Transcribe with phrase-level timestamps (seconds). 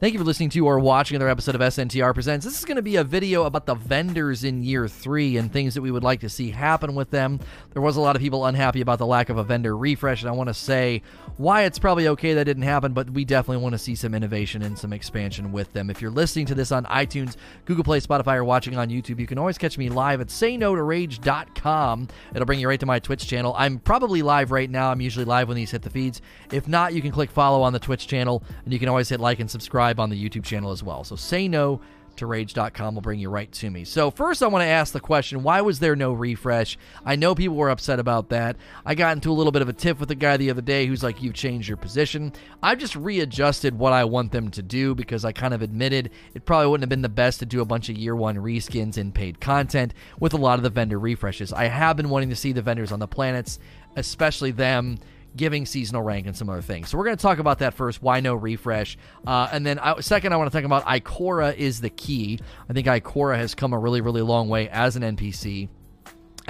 [0.00, 2.46] Thank you for listening to or watching another episode of SNTR Presents.
[2.46, 5.74] This is going to be a video about the vendors in year three and things
[5.74, 7.38] that we would like to see happen with them.
[7.74, 10.30] There was a lot of people unhappy about the lack of a vendor refresh, and
[10.30, 11.02] I want to say
[11.36, 14.62] why it's probably okay that didn't happen, but we definitely want to see some innovation
[14.62, 15.90] and some expansion with them.
[15.90, 17.36] If you're listening to this on iTunes,
[17.66, 22.08] Google Play, Spotify, or watching on YouTube, you can always catch me live at sayno2rage.com.
[22.34, 23.54] It'll bring you right to my Twitch channel.
[23.54, 24.90] I'm probably live right now.
[24.90, 26.22] I'm usually live when these hit the feeds.
[26.50, 29.20] If not, you can click follow on the Twitch channel, and you can always hit
[29.20, 31.04] like and subscribe on the YouTube channel as well.
[31.04, 31.80] So say no
[32.16, 33.84] to rage.com will bring you right to me.
[33.84, 36.78] So first I want to ask the question, why was there no refresh?
[37.04, 38.56] I know people were upset about that.
[38.84, 40.86] I got into a little bit of a tiff with a guy the other day
[40.86, 42.32] who's like you've changed your position.
[42.62, 46.44] I've just readjusted what I want them to do because I kind of admitted it
[46.44, 49.14] probably wouldn't have been the best to do a bunch of year 1 reskins and
[49.14, 51.52] paid content with a lot of the vendor refreshes.
[51.52, 53.58] I have been wanting to see the vendors on the planets,
[53.96, 54.98] especially them
[55.36, 56.90] giving seasonal rank and some other things.
[56.90, 58.02] So we're going to talk about that first.
[58.02, 58.98] Why no refresh?
[59.26, 62.40] Uh, and then I, second, I want to talk about Ikora is the key.
[62.68, 65.68] I think Ikora has come a really, really long way as an NPC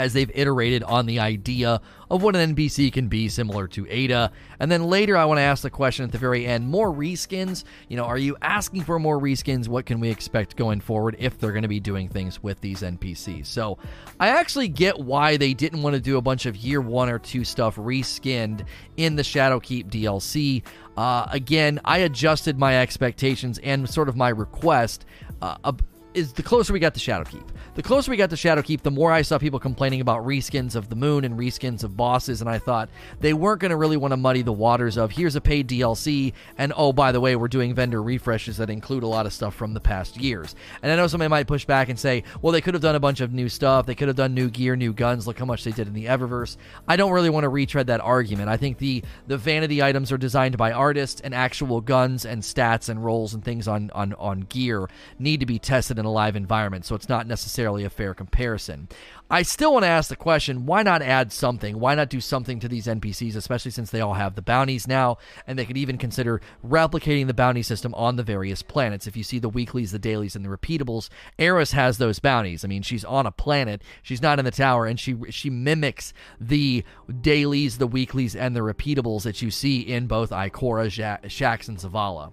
[0.00, 4.32] as they've iterated on the idea of what an NPC can be, similar to Ada.
[4.58, 7.64] And then later, I want to ask the question at the very end more reskins.
[7.88, 9.68] You know, are you asking for more reskins?
[9.68, 12.80] What can we expect going forward if they're going to be doing things with these
[12.80, 13.46] NPCs?
[13.46, 13.78] So
[14.18, 17.18] I actually get why they didn't want to do a bunch of year one or
[17.18, 18.64] two stuff reskinned
[18.96, 20.62] in the Shadowkeep DLC.
[20.96, 25.04] Uh, again, I adjusted my expectations and sort of my request.
[25.42, 25.72] Uh,
[26.14, 27.48] is the closer we got to Shadowkeep.
[27.80, 30.90] The closer we got to Shadowkeep, the more I saw people complaining about reskins of
[30.90, 34.12] the moon and reskins of bosses, and I thought they weren't going to really want
[34.12, 37.48] to muddy the waters of here's a paid DLC, and oh, by the way, we're
[37.48, 40.54] doing vendor refreshes that include a lot of stuff from the past years.
[40.82, 43.00] And I know somebody might push back and say, well, they could have done a
[43.00, 45.64] bunch of new stuff, they could have done new gear, new guns, look how much
[45.64, 46.58] they did in the Eververse.
[46.86, 48.50] I don't really want to retread that argument.
[48.50, 52.90] I think the, the vanity items are designed by artists, and actual guns and stats
[52.90, 54.86] and rolls and things on, on, on gear
[55.18, 58.88] need to be tested in a live environment, so it's not necessarily a fair comparison.
[59.30, 61.78] I still want to ask the question why not add something?
[61.78, 65.18] Why not do something to these NPCs, especially since they all have the bounties now,
[65.46, 69.06] and they could even consider replicating the bounty system on the various planets?
[69.06, 72.64] If you see the weeklies, the dailies, and the repeatables, Eris has those bounties.
[72.64, 76.12] I mean, she's on a planet, she's not in the tower, and she she mimics
[76.40, 76.84] the
[77.20, 82.32] dailies, the weeklies, and the repeatables that you see in both Ikora, Shaxx, and Zavala.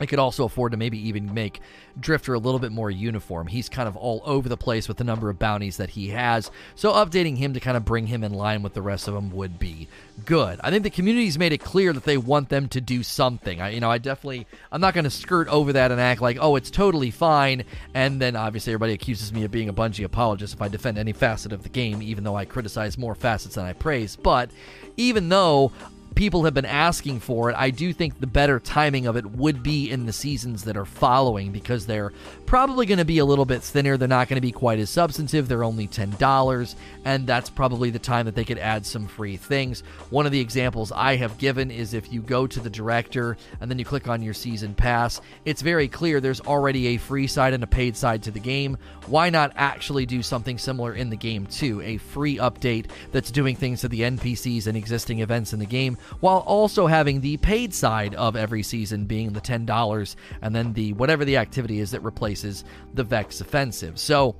[0.00, 1.60] I could also afford to maybe even make
[1.98, 3.46] Drifter a little bit more uniform.
[3.46, 6.50] He's kind of all over the place with the number of bounties that he has,
[6.74, 9.30] so updating him to kind of bring him in line with the rest of them
[9.30, 9.88] would be
[10.24, 10.60] good.
[10.62, 13.60] I think the community's made it clear that they want them to do something.
[13.60, 16.38] I, you know, I definitely, I'm not going to skirt over that and act like,
[16.40, 20.54] oh, it's totally fine, and then obviously everybody accuses me of being a Bungie apologist
[20.54, 23.64] if I defend any facet of the game, even though I criticize more facets than
[23.64, 24.16] I praise.
[24.16, 24.50] But
[24.96, 25.72] even though
[26.14, 27.56] people have been asking for it.
[27.56, 30.84] I do think the better timing of it would be in the seasons that are
[30.84, 32.12] following because they're
[32.46, 33.96] probably going to be a little bit thinner.
[33.96, 35.48] They're not going to be quite as substantive.
[35.48, 36.74] They're only $10,
[37.04, 39.80] and that's probably the time that they could add some free things.
[40.10, 43.70] One of the examples I have given is if you go to the director and
[43.70, 47.54] then you click on your season pass, it's very clear there's already a free side
[47.54, 48.78] and a paid side to the game.
[49.06, 51.80] Why not actually do something similar in the game too?
[51.82, 55.98] A free update that's doing things to the NPCs and existing events in the game
[56.20, 60.92] while also having the paid side of every season being the $10 and then the
[60.94, 63.98] whatever the activity is that replaces the Vex offensive.
[63.98, 64.36] So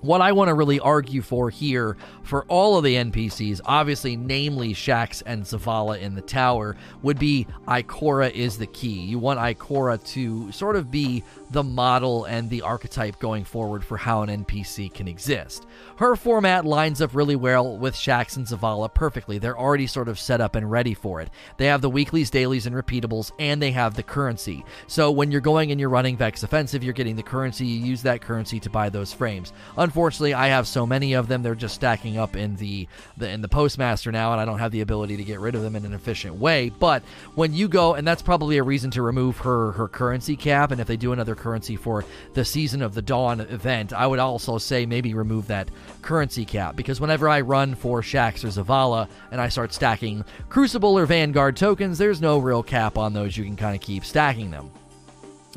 [0.00, 4.74] what I want to really argue for here for all of the NPCs, obviously, namely
[4.74, 9.00] Shaxx and Zavala in the tower, would be Ikora is the key.
[9.00, 13.96] You want Ikora to sort of be the model and the archetype going forward for
[13.96, 15.66] how an NPC can exist.
[15.96, 19.38] Her format lines up really well with Shaxx and Zavala perfectly.
[19.38, 21.30] They're already sort of set up and ready for it.
[21.56, 24.64] They have the weeklies, dailies, and repeatables, and they have the currency.
[24.88, 28.02] So when you're going and you're running Vex Offensive, you're getting the currency, you use
[28.02, 29.52] that currency to buy those frames.
[29.86, 33.40] Unfortunately, I have so many of them, they're just stacking up in the, the in
[33.40, 35.84] the Postmaster now, and I don't have the ability to get rid of them in
[35.84, 36.70] an efficient way.
[36.70, 37.04] But
[37.36, 40.80] when you go, and that's probably a reason to remove her her currency cap, and
[40.80, 42.04] if they do another currency for
[42.34, 45.70] the Season of the Dawn event, I would also say maybe remove that
[46.02, 50.98] currency cap because whenever I run for Shaxx or Zavala and I start stacking Crucible
[50.98, 53.36] or Vanguard tokens, there's no real cap on those.
[53.36, 54.68] You can kind of keep stacking them.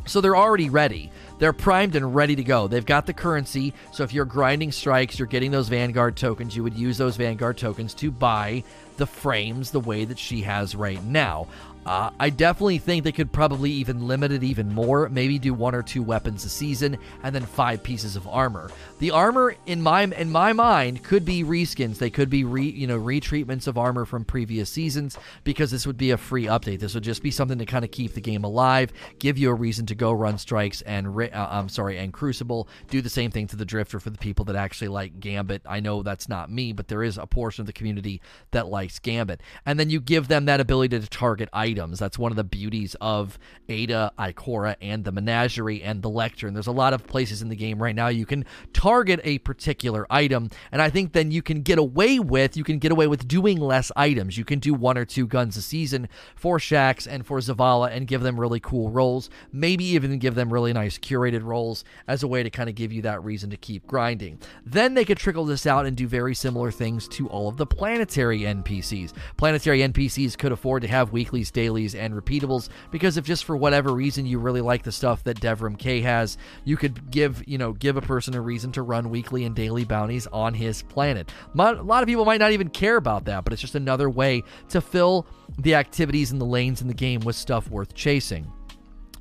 [0.06, 1.12] So they're already ready.
[1.40, 2.68] They're primed and ready to go.
[2.68, 3.74] They've got the currency.
[3.92, 6.56] So if you're grinding strikes, you're getting those Vanguard tokens.
[6.56, 8.64] You would use those Vanguard tokens to buy
[8.98, 11.48] the frames the way that she has right now.
[11.90, 15.10] Uh, I definitely think they could probably even limit it even more.
[15.10, 18.70] Maybe do one or two weapons a season, and then five pieces of armor.
[19.00, 21.98] The armor, in my in my mind, could be reskins.
[21.98, 25.98] They could be re you know retreatments of armor from previous seasons because this would
[25.98, 26.80] be a free update.
[26.80, 29.56] This would just be something to kind of keep the game alive, give you a
[29.56, 32.68] reason to go run strikes and uh, I'm sorry and Crucible.
[32.90, 35.64] Do the same thing to the Drifter for the people that actually like Gambit.
[35.66, 38.22] I know that's not me, but there is a portion of the community
[38.52, 41.79] that likes Gambit, and then you give them that ability to target items.
[41.88, 46.54] That's one of the beauties of Ada, Ikora, and the Menagerie and the Lectern.
[46.54, 50.06] There's a lot of places in the game right now you can target a particular
[50.10, 50.50] item.
[50.72, 53.60] And I think then you can get away with you can get away with doing
[53.60, 54.38] less items.
[54.38, 58.08] You can do one or two guns a season for Shaxx and for Zavala and
[58.08, 59.30] give them really cool roles.
[59.52, 62.92] Maybe even give them really nice curated roles as a way to kind of give
[62.92, 64.40] you that reason to keep grinding.
[64.66, 67.66] Then they could trickle this out and do very similar things to all of the
[67.66, 69.14] planetary NPCs.
[69.38, 73.94] Planetary NPCs could afford to have weeklies, dailies, and repeatables because if just for whatever
[73.94, 77.74] reason you really like the stuff that Devrim Kay has, you could give, you know,
[77.74, 81.30] give a person a reason to to run weekly and daily bounties on his planet.
[81.58, 84.42] A lot of people might not even care about that, but it's just another way
[84.70, 85.28] to fill
[85.58, 88.50] the activities and the lanes in the game with stuff worth chasing.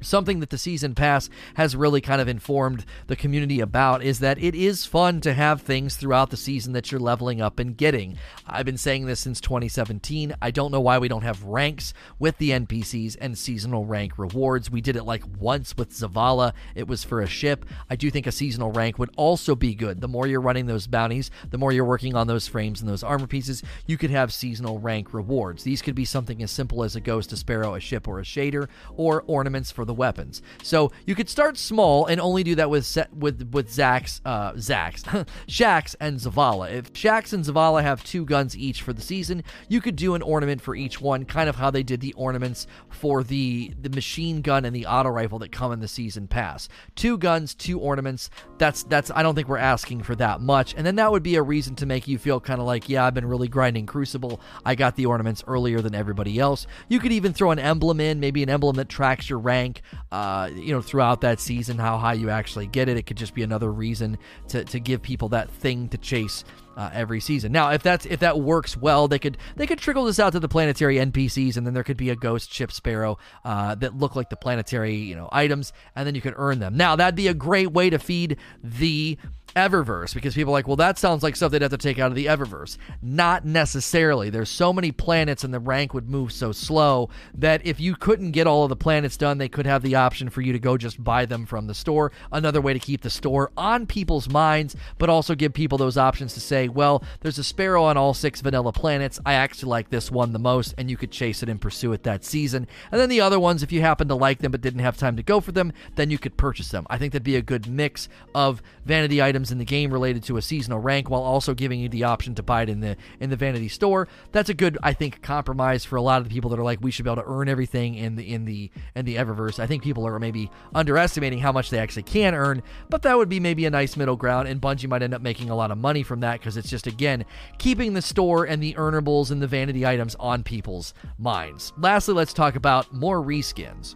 [0.01, 4.39] Something that the season pass has really kind of informed the community about is that
[4.39, 8.17] it is fun to have things throughout the season that you're leveling up and getting.
[8.47, 10.37] I've been saying this since 2017.
[10.41, 14.71] I don't know why we don't have ranks with the NPCs and seasonal rank rewards.
[14.71, 17.65] We did it like once with Zavala, it was for a ship.
[17.91, 20.01] I do think a seasonal rank would also be good.
[20.01, 23.03] The more you're running those bounties, the more you're working on those frames and those
[23.03, 25.65] armor pieces, you could have seasonal rank rewards.
[25.65, 28.23] These could be something as simple as a ghost, a sparrow, a ship, or a
[28.23, 30.41] shader, or ornaments for the weapons.
[30.63, 34.53] So you could start small and only do that with set, with with Zax, uh,
[34.53, 35.03] Zax,
[35.49, 36.71] Shaxx, and Zavala.
[36.73, 40.23] If Shaxx and Zavala have two guns each for the season, you could do an
[40.23, 44.43] ornament for each one, kind of how they did the ornaments for the the machine
[44.43, 46.69] gun and the auto rifle that come in the season pass.
[46.95, 48.31] Two guns, two ornaments.
[48.59, 50.75] That's that's I don't think we're asking for that much.
[50.77, 53.05] And then that would be a reason to make you feel kind of like, yeah,
[53.05, 54.41] I've been really grinding Crucible.
[54.65, 56.67] I got the ornaments earlier than everybody else.
[56.89, 59.78] You could even throw an emblem in, maybe an emblem that tracks your rank
[60.13, 62.97] uh, you know, throughout that season, how high you actually get it.
[62.97, 66.45] It could just be another reason to, to give people that thing to chase
[66.79, 67.51] uh, every season.
[67.51, 70.41] Now, if that's if that works well, they could they could trickle this out to
[70.41, 74.15] the planetary NPCs, and then there could be a ghost ship sparrow uh, that look
[74.15, 76.77] like the planetary you know items, and then you could earn them.
[76.77, 79.19] Now, that'd be a great way to feed the
[79.57, 82.11] Eververse because people are like, well, that sounds like stuff they'd have to take out
[82.11, 82.77] of the Eververse.
[83.03, 84.31] Not necessarily.
[84.31, 88.33] There's so many planets and the rank would move so slow that if you couldn't
[88.33, 90.77] get all of the planets done, they could have the option for you to go
[90.77, 92.13] just buy them from the store.
[92.31, 96.35] Another way to keep the store on people's minds, but also give people those options
[96.35, 99.21] to say, well, there's a sparrow on all six vanilla planets.
[99.25, 102.03] I actually like this one the most, and you could chase it and pursue it
[102.05, 102.67] that season.
[102.91, 105.17] And then the other ones, if you happen to like them but didn't have time
[105.17, 106.87] to go for them, then you could purchase them.
[106.91, 110.37] I think that'd be a good mix of vanity items in the game related to
[110.37, 113.31] a seasonal rank while also giving you the option to buy it in the in
[113.31, 114.09] the vanity store.
[114.33, 116.81] That's a good I think compromise for a lot of the people that are like
[116.81, 119.59] we should be able to earn everything in the in the in the Eververse.
[119.59, 123.29] I think people are maybe underestimating how much they actually can earn, but that would
[123.29, 125.79] be maybe a nice middle ground and Bungie might end up making a lot of
[125.79, 127.25] money from that because it's just again
[127.59, 131.73] keeping the store and the earnables and the vanity items on people's minds.
[131.79, 133.95] Lastly, let's talk about more reskins.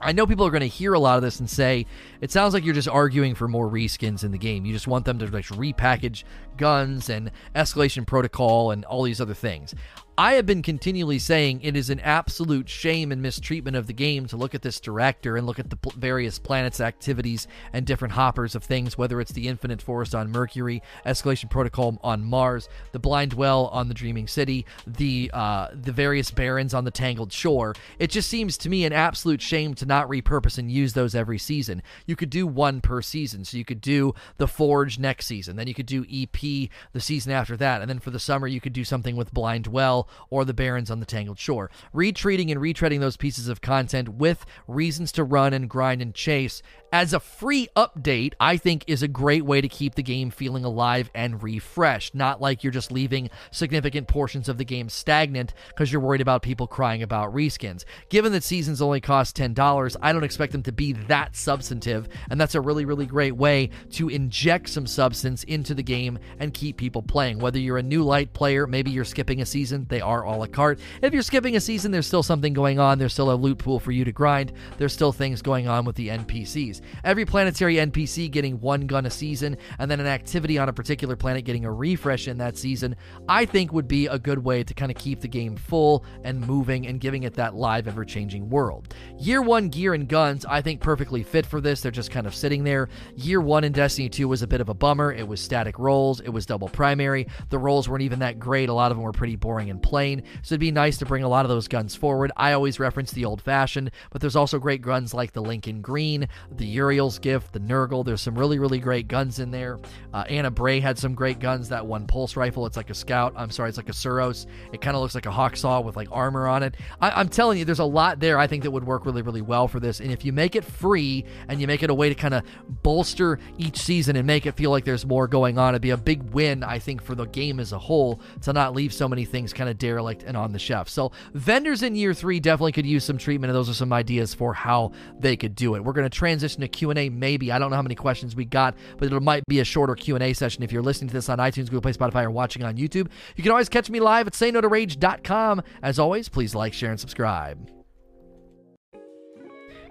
[0.00, 1.84] I know people are going to hear a lot of this and say,
[2.20, 4.64] it sounds like you're just arguing for more reskins in the game.
[4.64, 6.22] You just want them to like repackage
[6.56, 9.74] guns and escalation protocol and all these other things.
[10.20, 14.26] I have been continually saying it is an absolute shame and mistreatment of the game
[14.26, 18.14] to look at this director and look at the pl- various planets' activities and different
[18.14, 22.98] hoppers of things, whether it's the Infinite Forest on Mercury, Escalation Protocol on Mars, the
[22.98, 27.76] Blind Well on the Dreaming City, the uh, the various barons on the Tangled Shore.
[28.00, 31.38] It just seems to me an absolute shame to not repurpose and use those every
[31.38, 31.80] season.
[32.06, 35.68] You could do one per season, so you could do the Forge next season, then
[35.68, 38.72] you could do EP the season after that, and then for the summer you could
[38.72, 41.70] do something with Blind Well or the Barons on the Tangled Shore.
[41.92, 46.62] Retreating and retreading those pieces of content with reasons to run and grind and chase
[46.92, 50.64] as a free update, I think is a great way to keep the game feeling
[50.64, 52.14] alive and refreshed.
[52.14, 56.42] Not like you're just leaving significant portions of the game stagnant because you're worried about
[56.42, 57.84] people crying about reskins.
[58.08, 62.40] Given that seasons only cost $10, I don't expect them to be that substantive, and
[62.40, 66.76] that's a really, really great way to inject some substance into the game and keep
[66.76, 67.38] people playing.
[67.38, 70.38] Whether you're a new light player, maybe you're skipping a season, they they are all
[70.38, 70.78] a la carte.
[71.02, 73.00] If you're skipping a season, there's still something going on.
[73.00, 74.52] There's still a loot pool for you to grind.
[74.76, 76.82] There's still things going on with the NPCs.
[77.02, 81.16] Every planetary NPC getting one gun a season, and then an activity on a particular
[81.16, 82.94] planet getting a refresh in that season,
[83.28, 86.46] I think would be a good way to kind of keep the game full and
[86.46, 88.94] moving and giving it that live, ever changing world.
[89.18, 91.80] Year one gear and guns, I think perfectly fit for this.
[91.80, 92.88] They're just kind of sitting there.
[93.16, 95.12] Year one in Destiny 2 was a bit of a bummer.
[95.12, 97.26] It was static rolls, it was double primary.
[97.48, 98.68] The rolls weren't even that great.
[98.68, 100.22] A lot of them were pretty boring and plain.
[100.42, 102.30] So it'd be nice to bring a lot of those guns forward.
[102.36, 106.28] I always reference the old fashioned, but there's also great guns like the Lincoln Green,
[106.50, 108.04] the Uriel's Gift, the Nurgle.
[108.04, 109.78] There's some really, really great guns in there.
[110.12, 111.70] Uh, Ana Bray had some great guns.
[111.70, 113.32] That one pulse rifle, it's like a scout.
[113.36, 114.46] I'm sorry, it's like a Suros.
[114.72, 116.76] It kind of looks like a Hawksaw with like armor on it.
[117.00, 119.42] I- I'm telling you, there's a lot there I think that would work really, really
[119.42, 120.00] well for this.
[120.00, 122.42] And if you make it free and you make it a way to kind of
[122.82, 125.96] bolster each season and make it feel like there's more going on, it'd be a
[125.96, 129.24] big win, I think, for the game as a whole to not leave so many
[129.24, 130.88] things kind of derelict and on the shelf.
[130.88, 134.34] So vendors in year three definitely could use some treatment, and those are some ideas
[134.34, 135.84] for how they could do it.
[135.84, 137.08] We're going to transition to Q and A.
[137.08, 139.94] Maybe I don't know how many questions we got, but it might be a shorter
[139.94, 140.62] Q and A session.
[140.62, 143.42] If you're listening to this on iTunes, Google Play, Spotify, or watching on YouTube, you
[143.42, 145.62] can always catch me live at SayNoToRage.com.
[145.82, 147.77] As always, please like, share, and subscribe.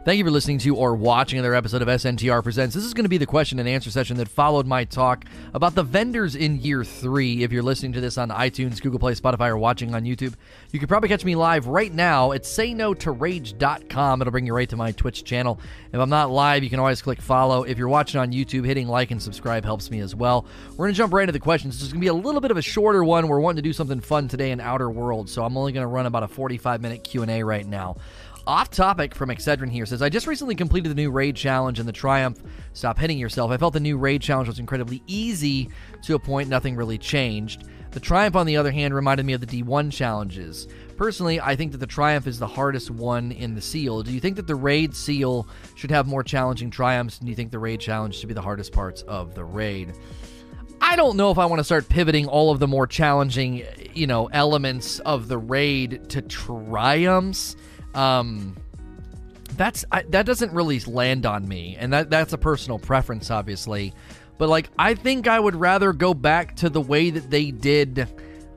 [0.06, 2.74] Thank you for listening to or watching another episode of SNTR Presents.
[2.74, 5.76] This is going to be the question and answer session that followed my talk about
[5.76, 7.44] the vendors in year three.
[7.44, 10.36] If you're listening to this on iTunes, Google Play, Spotify, or watching on YouTube,
[10.72, 14.22] you can probably catch me live right now at saynotorage.com.
[14.22, 15.60] It'll bring you right to my Twitch channel.
[15.92, 17.64] If I'm not live, you can always click follow.
[17.64, 20.46] If you're watching on YouTube, hitting like and subscribe helps me as well.
[20.72, 21.76] We're going to jump right into the questions.
[21.76, 23.28] This is going to be a little bit of a shorter one.
[23.28, 25.88] We're wanting to do something fun today in Outer Worlds, so I'm only going to
[25.88, 27.98] run about a 45 minute Q&A right now.
[28.48, 31.88] Off topic from Excedrin here says, I just recently completed the new raid challenge and
[31.88, 33.52] the Triumph Stop Hitting Yourself.
[33.52, 35.70] I felt the new raid challenge was incredibly easy
[36.04, 37.66] to a point, nothing really changed.
[37.92, 40.70] The Triumph, on the other hand, reminded me of the D1 challenges.
[40.96, 44.02] Personally, I think that the Triumph is the hardest one in the seal.
[44.02, 47.18] Do you think that the raid seal should have more challenging triumphs?
[47.18, 49.94] And do you think the raid challenge should be the hardest parts of the raid?
[50.80, 54.08] I don't know if I want to start pivoting all of the more challenging, you
[54.08, 57.58] know, elements of the raid to triumphs.
[57.98, 58.56] Um,
[59.58, 63.94] that's I, that doesn't really land on me, and that that's a personal preference, obviously.
[64.38, 68.08] But like, I think I would rather go back to the way that they did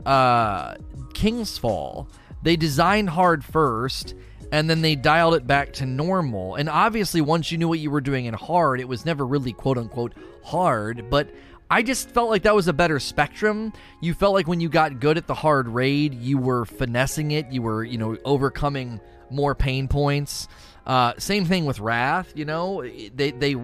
[0.05, 0.75] uh,
[1.15, 2.09] King's Fall.
[2.43, 4.15] They designed hard first,
[4.53, 6.57] and then they dialed it back to normal.
[6.57, 9.55] And obviously, once you knew what you were doing in hard, it was never really
[9.55, 11.31] quote unquote hard, but
[11.71, 13.73] I just felt like that was a better spectrum.
[14.01, 17.47] You felt like when you got good at the hard raid, you were finessing it,
[17.53, 20.49] you were, you know, overcoming more pain points.
[20.87, 22.33] Uh, same thing with Wrath.
[22.35, 23.55] You know, they they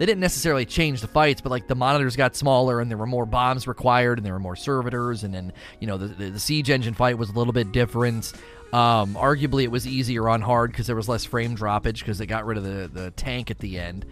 [0.00, 3.06] they didn't necessarily change the fights, but like the monitors got smaller and there were
[3.06, 6.40] more bombs required and there were more servitors, and then you know the the, the
[6.40, 8.32] siege engine fight was a little bit different.
[8.72, 12.26] Um, arguably, it was easier on hard because there was less frame droppage because they
[12.26, 14.06] got rid of the the tank at the end,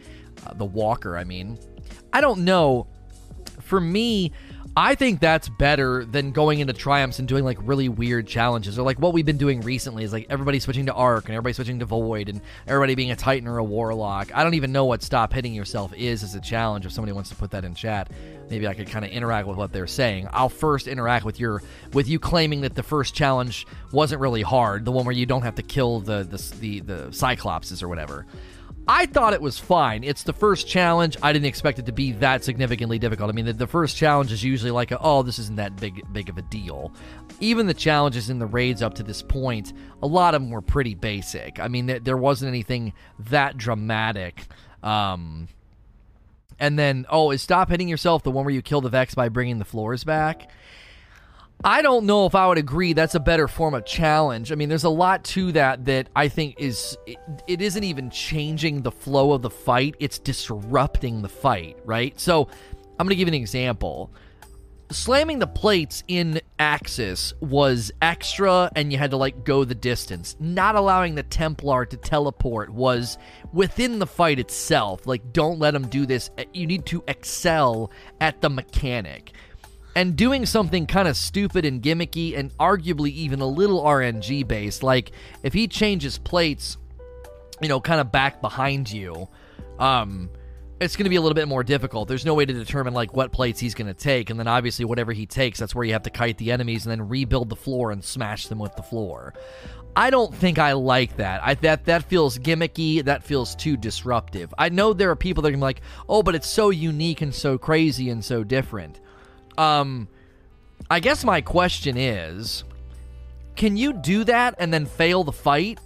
[0.47, 1.17] uh, the walker.
[1.17, 1.59] I mean,
[2.13, 2.87] I don't know.
[3.61, 4.33] For me,
[4.81, 8.83] I think that's better than going into triumphs and doing like really weird challenges or
[8.83, 11.81] like what we've been doing recently is like everybody switching to arc and everybody switching
[11.81, 14.31] to void and everybody being a titan or a warlock.
[14.33, 16.87] I don't even know what stop hitting yourself is as a challenge.
[16.87, 18.09] If somebody wants to put that in chat,
[18.51, 20.29] maybe I could kind of interact with what they're saying.
[20.33, 21.61] I'll first interact with your
[21.93, 25.43] with you claiming that the first challenge wasn't really hard, the one where you don't
[25.43, 28.27] have to kill the the the, the cyclopses or whatever.
[28.91, 30.03] I thought it was fine.
[30.03, 31.19] It's the first challenge.
[31.23, 33.29] I didn't expect it to be that significantly difficult.
[33.29, 36.03] I mean, the, the first challenge is usually like, a, oh, this isn't that big
[36.11, 36.93] big of a deal.
[37.39, 40.63] Even the challenges in the raids up to this point, a lot of them were
[40.63, 41.61] pretty basic.
[41.61, 44.47] I mean, there, there wasn't anything that dramatic.
[44.83, 45.49] Um,
[46.59, 49.29] and then, oh, is stop hitting yourself the one where you kill the Vex by
[49.29, 50.51] bringing the floors back?
[51.65, 54.53] I don't know if I would agree that's a better form of challenge.
[54.53, 58.11] I mean, there's a lot to that that I think is it, it isn't even
[58.11, 62.19] changing the flow of the fight, it's disrupting the fight, right?
[62.19, 62.49] So,
[62.99, 64.13] I'm going to give you an example.
[64.91, 70.35] Slamming the plates in Aksis was extra and you had to like go the distance.
[70.41, 73.19] Not allowing the Templar to teleport was
[73.53, 75.07] within the fight itself.
[75.07, 76.31] Like don't let them do this.
[76.55, 79.35] You need to excel at the mechanic
[79.99, 84.85] and doing something kind of stupid and gimmicky and arguably even a little RNG based.
[84.85, 85.11] Like
[85.43, 86.77] if he changes plates,
[87.61, 89.29] you know, kind of back behind you,
[89.81, 90.31] um,
[90.81, 92.07] it's going to be a little bit more difficult.
[92.07, 94.85] There's no way to determine like what plates he's going to take, and then obviously
[94.85, 97.57] whatever he takes, that's where you have to kite the enemies and then rebuild the
[97.57, 99.35] floor and smash them with the floor.
[99.97, 101.41] I don't think I like that.
[101.43, 103.05] I that that feels gimmicky.
[103.05, 104.55] That feels too disruptive.
[104.57, 107.59] I know there are people that are like, "Oh, but it's so unique and so
[107.59, 109.01] crazy and so different."
[109.59, 110.09] Um,
[110.89, 112.65] I guess my question is
[113.57, 115.81] can you do that and then fail the fight?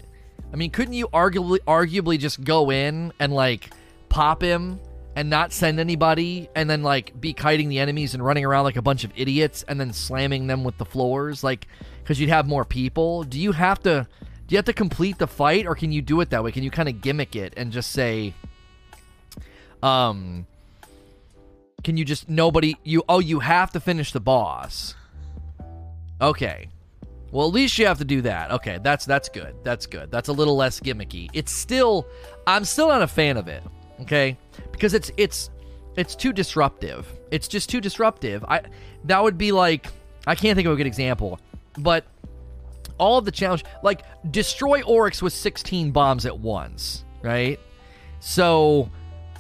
[0.53, 3.73] I mean, couldn't you arguably arguably just go in and like
[4.11, 4.79] pop him
[5.17, 8.77] and not send anybody and then like be kiting the enemies and running around like
[8.77, 11.67] a bunch of idiots and then slamming them with the floors like
[12.05, 13.25] cuz you'd have more people?
[13.25, 14.07] Do you have to
[14.47, 16.53] do you have to complete the fight or can you do it that way?
[16.53, 18.35] Can you kind of gimmick it and just say
[19.83, 20.47] um
[21.85, 24.95] can you just nobody you oh you have to finish the boss.
[26.21, 26.69] Okay.
[27.33, 28.51] Well, at least you have to do that.
[28.53, 29.55] Okay, that's that's good.
[29.65, 30.11] That's good.
[30.11, 31.31] That's a little less gimmicky.
[31.33, 32.07] It's still
[32.47, 33.63] I'm still not a fan of it.
[34.03, 34.37] Okay?
[34.71, 35.51] Because it's it's
[35.97, 37.07] it's too disruptive.
[37.31, 38.45] It's just too disruptive.
[38.45, 38.63] I
[39.05, 39.87] that would be like
[40.27, 41.41] I can't think of a good example,
[41.79, 42.05] but
[42.99, 47.59] all of the challenge like destroy Oryx with 16 bombs at once, right?
[48.21, 48.91] So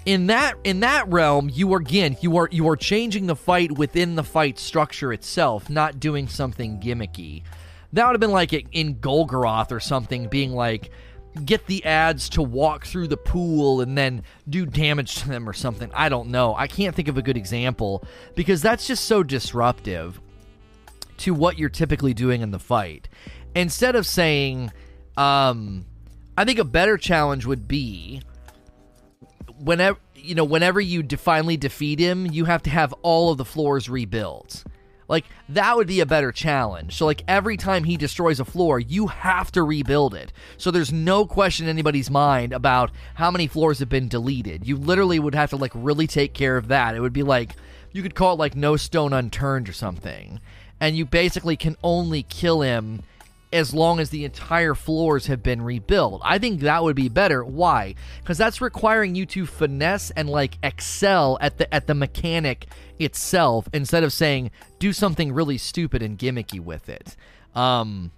[0.04, 3.72] in that in that realm you are again you are you are changing the fight
[3.72, 7.42] within the fight structure itself not doing something gimmicky.
[7.92, 10.90] That would have been like in golgoroth or something being like
[11.44, 15.52] get the ads to walk through the pool and then do damage to them or
[15.52, 15.90] something.
[15.94, 16.54] I don't know.
[16.54, 18.04] I can't think of a good example
[18.34, 20.20] because that's just so disruptive
[21.18, 23.08] to what you're typically doing in the fight.
[23.54, 24.72] Instead of saying
[25.16, 25.84] um
[26.38, 28.22] i think a better challenge would be
[29.62, 33.38] whenever you know whenever you de- finally defeat him, you have to have all of
[33.38, 34.64] the floors rebuilt.
[35.08, 36.96] Like that would be a better challenge.
[36.96, 40.32] So like every time he destroys a floor, you have to rebuild it.
[40.56, 44.66] So there's no question in anybody's mind about how many floors have been deleted.
[44.66, 46.94] You literally would have to like really take care of that.
[46.94, 47.56] It would be like
[47.92, 50.40] you could call it like no stone unturned or something.
[50.80, 53.02] And you basically can only kill him
[53.52, 56.22] as long as the entire floors have been rebuilt.
[56.24, 57.44] I think that would be better.
[57.44, 57.94] Why?
[58.20, 62.66] Because that's requiring you to finesse and like excel at the at the mechanic
[62.98, 67.16] itself instead of saying do something really stupid and gimmicky with it.
[67.54, 68.10] Um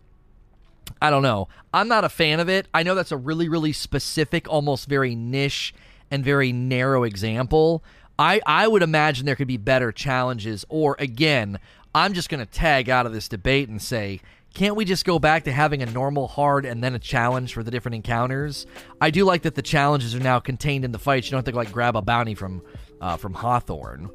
[1.00, 1.48] I don't know.
[1.72, 2.68] I'm not a fan of it.
[2.72, 5.74] I know that's a really really specific, almost very niche
[6.10, 7.82] and very narrow example.
[8.18, 11.58] I I would imagine there could be better challenges or again,
[11.94, 14.20] I'm just going to tag out of this debate and say
[14.54, 17.62] can't we just go back to having a normal hard and then a challenge for
[17.62, 18.66] the different encounters?
[19.00, 21.26] I do like that the challenges are now contained in the fights.
[21.26, 22.62] You don't have to like grab a bounty from
[23.00, 24.11] uh, from Hawthorne.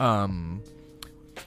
[0.00, 0.62] Um,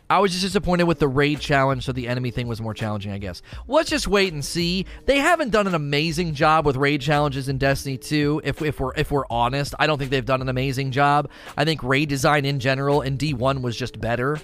[0.09, 3.11] I was just disappointed with the raid challenge, so the enemy thing was more challenging,
[3.11, 3.41] I guess.
[3.67, 4.85] Let's just wait and see.
[5.05, 8.41] They haven't done an amazing job with raid challenges in Destiny 2.
[8.43, 11.29] If, if we're if we're honest, I don't think they've done an amazing job.
[11.57, 14.39] I think raid design in general in D1 was just better.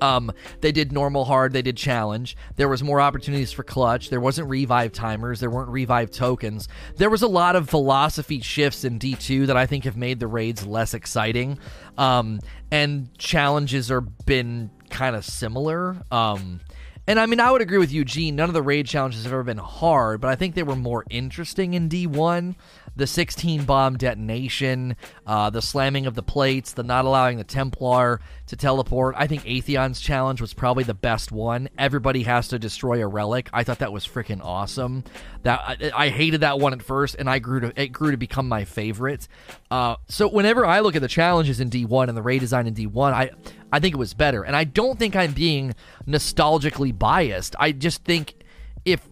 [0.00, 2.36] Um, they did normal hard, they did challenge.
[2.56, 4.10] There was more opportunities for clutch.
[4.10, 6.68] There wasn't revive timers, there weren't revive tokens.
[6.96, 10.26] There was a lot of philosophy shifts in D2 that I think have made the
[10.26, 11.58] raids less exciting.
[11.98, 15.96] Um, and challenges are been kind of similar.
[16.10, 16.60] Um,
[17.10, 18.36] and I mean, I would agree with Eugene.
[18.36, 21.04] None of the raid challenges have ever been hard, but I think they were more
[21.10, 22.54] interesting in D1
[22.96, 24.96] the 16 bomb detonation,
[25.26, 29.14] uh, the slamming of the plates, the not allowing the Templar to teleport.
[29.18, 31.68] I think Atheon's challenge was probably the best one.
[31.78, 33.48] Everybody has to destroy a relic.
[33.52, 35.04] I thought that was freaking awesome.
[35.42, 38.16] That I, I, hated that one at first, and I grew to it grew to
[38.16, 39.26] become my favorite.
[39.70, 42.74] Uh, so whenever I look at the challenges in D1 and the raid design in
[42.74, 43.30] D1, I
[43.72, 45.74] I think it was better, and I don't think I'm being
[46.06, 47.54] nostalgically biased.
[47.58, 48.34] I just think
[48.84, 49.08] if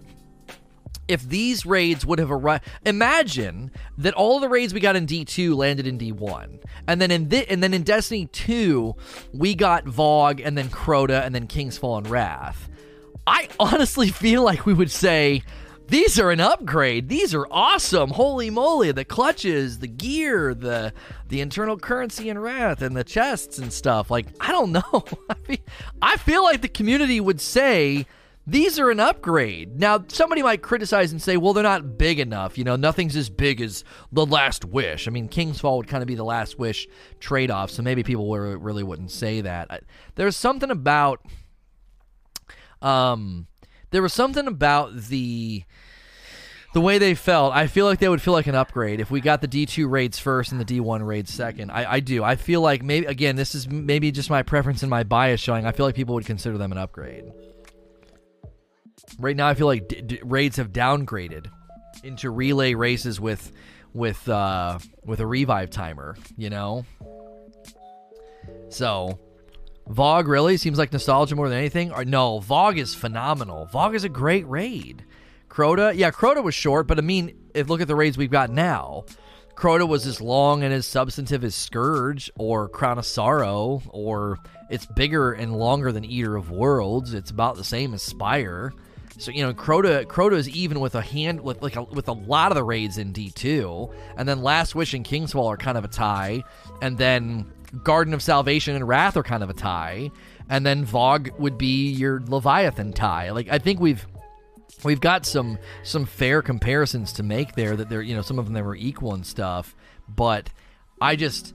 [1.07, 5.57] if these raids would have arrived imagine that all the raids we got in D2
[5.57, 8.95] landed in D1 and then in and then in Destiny 2
[9.33, 12.69] we got VoG and then Crota and then King's Fall and Wrath.
[13.27, 15.43] I honestly feel like we would say
[15.89, 17.09] these are an upgrade.
[17.09, 18.11] These are awesome.
[18.11, 20.93] Holy moly, the clutches, the gear, the
[21.29, 24.11] the internal currency and wrath and the chests and stuff.
[24.11, 25.05] Like, I don't know.
[25.31, 25.59] I feel,
[26.03, 28.07] I feel like the community would say
[28.47, 29.79] these are an upgrade.
[29.79, 32.57] Now, somebody might criticize and say, well, they're not big enough.
[32.57, 35.07] You know, nothing's as big as The Last Wish.
[35.07, 36.89] I mean, King's Fall would kind of be the Last Wish
[37.21, 39.85] trade off, so maybe people really wouldn't say that.
[40.15, 41.21] There's something about.
[42.81, 43.48] Um,
[43.91, 45.65] there was something about the
[46.75, 49.21] the way they felt, I feel like they would feel like an upgrade if we
[49.21, 51.71] got the D2 raids first and the D1 raids second.
[51.71, 52.23] I, I do.
[52.23, 55.65] I feel like maybe, again, this is maybe just my preference and my bias showing.
[55.65, 57.25] I feel like people would consider them an upgrade.
[59.19, 61.51] Right now, I feel like d- d- raids have downgraded
[62.05, 63.51] into relay races with
[63.95, 66.17] with uh, with a revive timer.
[66.37, 66.85] You know,
[68.69, 69.19] so
[69.91, 71.93] VoG really seems like nostalgia more than anything.
[71.93, 73.69] Or no, VoG is phenomenal.
[73.73, 75.05] VoG is a great raid.
[75.49, 78.51] Crota, yeah, Crota was short, but I mean, if look at the raids we've got
[78.51, 79.05] now.
[79.57, 84.39] Crota was as long and as substantive as Scourge or Crown of Sorrow, or
[84.71, 87.13] it's bigger and longer than Eater of Worlds.
[87.13, 88.73] It's about the same as Spire.
[89.19, 92.13] So you know, Crota Crota is even with a hand with like a, with a
[92.13, 95.77] lot of the raids in D two, and then Last Wish and Kingsfall are kind
[95.77, 96.45] of a tie,
[96.81, 97.45] and then
[97.83, 100.11] Garden of Salvation and Wrath are kind of a tie,
[100.49, 103.31] and then VoG would be your Leviathan tie.
[103.31, 104.07] Like I think we've
[104.85, 108.47] we've got some some fair comparisons to make there that they're you know some of
[108.47, 109.77] them they were equal and stuff,
[110.09, 110.51] but
[111.01, 111.55] I just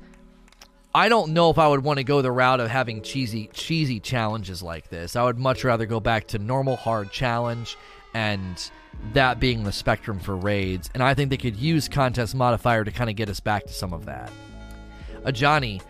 [0.95, 3.99] I don't know if I would want to go the route of having cheesy cheesy
[3.99, 5.15] challenges like this.
[5.15, 7.78] I would much rather go back to normal hard challenge
[8.13, 8.71] and
[9.13, 10.89] that being the spectrum for raids.
[10.93, 13.73] And I think they could use contest modifier to kind of get us back to
[13.73, 14.32] some of that.
[15.23, 15.82] A uh, Johnny,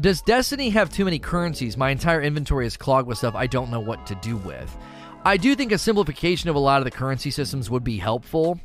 [0.00, 1.76] does Destiny have too many currencies?
[1.76, 4.76] My entire inventory is clogged with stuff I don't know what to do with.
[5.24, 8.60] I do think a simplification of a lot of the currency systems would be helpful.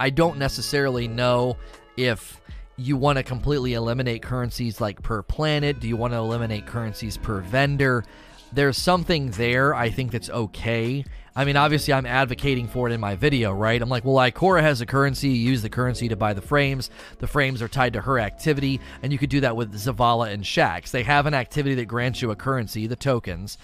[0.00, 1.56] I don't necessarily know
[1.96, 2.40] if
[2.76, 5.80] you want to completely eliminate currencies like per planet?
[5.80, 8.04] Do you want to eliminate currencies per vendor?
[8.52, 11.04] There's something there I think that's okay.
[11.36, 13.80] I mean, obviously, I'm advocating for it in my video, right?
[13.80, 15.28] I'm like, well, Ikora has a currency.
[15.28, 16.88] You use the currency to buy the frames.
[17.18, 20.42] The frames are tied to her activity, and you could do that with Zavala and
[20.42, 20.90] Shaxx.
[20.90, 23.58] They have an activity that grants you a currency, the tokens.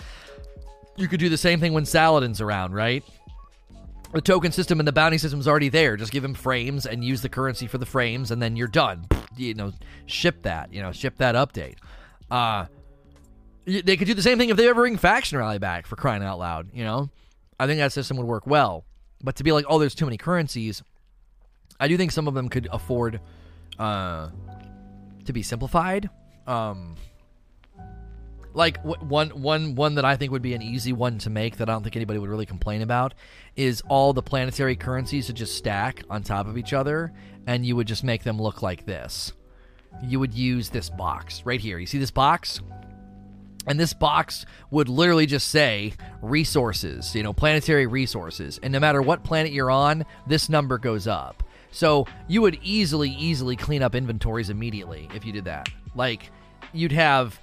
[0.97, 3.03] You could do the same thing when Saladin's around, right?
[4.13, 5.97] the token system and the bounty system is already there.
[5.97, 9.07] Just give him frames and use the currency for the frames, and then you're done.
[9.35, 9.73] You know,
[10.05, 10.75] ship that.
[10.75, 11.77] You know, ship that update.
[12.31, 12.67] Uh,
[13.65, 16.23] they could do the same thing if they ever bring faction rally back for crying
[16.23, 16.69] out loud.
[16.75, 17.11] You know,
[17.63, 18.85] I think that system would work well.
[19.23, 20.83] But to be like, oh, there's too many currencies,
[21.79, 23.21] I do think some of them could afford
[23.79, 24.31] uh,
[25.25, 26.11] to be simplified.
[26.49, 26.97] Um,
[28.53, 31.69] like one one one that I think would be an easy one to make that
[31.69, 33.15] I don't think anybody would really complain about
[33.55, 37.13] is all the planetary currencies to just stack on top of each other
[37.47, 39.33] and you would just make them look like this.
[40.03, 41.79] You would use this box right here.
[41.79, 42.61] You see this box?
[43.67, 48.59] And this box would literally just say resources, you know, planetary resources.
[48.63, 51.43] And no matter what planet you're on, this number goes up.
[51.71, 55.69] So you would easily, easily clean up inventories immediately if you did that.
[55.95, 56.31] Like,
[56.73, 57.41] you'd have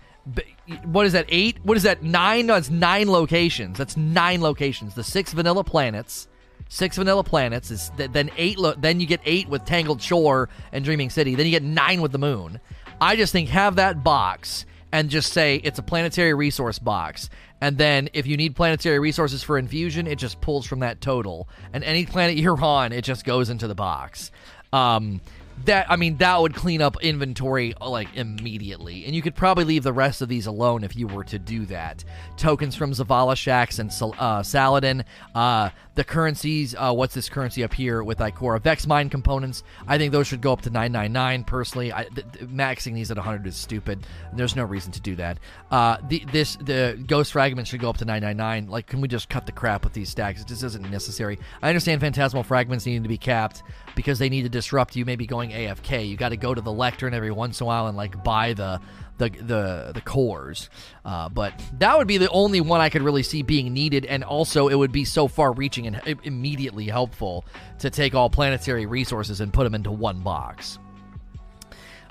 [0.83, 4.93] what is that eight what is that nine no it's nine locations that's nine locations
[4.93, 6.27] the six vanilla planets
[6.67, 10.49] six vanilla planets is th- then eight lo- then you get eight with tangled shore
[10.71, 12.59] and dreaming city then you get nine with the moon
[13.01, 17.29] i just think have that box and just say it's a planetary resource box.
[17.61, 21.49] And then if you need planetary resources for infusion it just pulls from that total.
[21.73, 24.31] And any planet you're on it just goes into the box.
[24.71, 25.21] Um,
[25.65, 29.83] that I mean that would clean up inventory like immediately, and you could probably leave
[29.83, 32.03] the rest of these alone if you were to do that.
[32.37, 35.03] Tokens from Zavala Shaxx and uh, Saladin,
[35.35, 36.75] uh, the currencies.
[36.77, 39.63] Uh, what's this currency up here with Ikora Vex Mine components?
[39.87, 41.43] I think those should go up to 999.
[41.43, 44.05] Personally, I, th- th- maxing these at 100 is stupid.
[44.33, 45.39] There's no reason to do that.
[45.71, 48.69] Uh, the this the Ghost fragments should go up to 999.
[48.69, 50.41] Like, can we just cut the crap with these stacks?
[50.41, 51.39] It just isn't necessary.
[51.61, 53.63] I understand Phantasmal fragments needing to be capped
[53.95, 56.07] because they need to disrupt you, maybe going AFK.
[56.07, 58.53] You got to go to the lectern every once in a while and like buy
[58.53, 58.79] the
[59.17, 60.69] the the the cores.
[61.05, 64.23] Uh, but that would be the only one I could really see being needed, and
[64.23, 67.45] also it would be so far-reaching and immediately helpful
[67.79, 70.79] to take all planetary resources and put them into one box.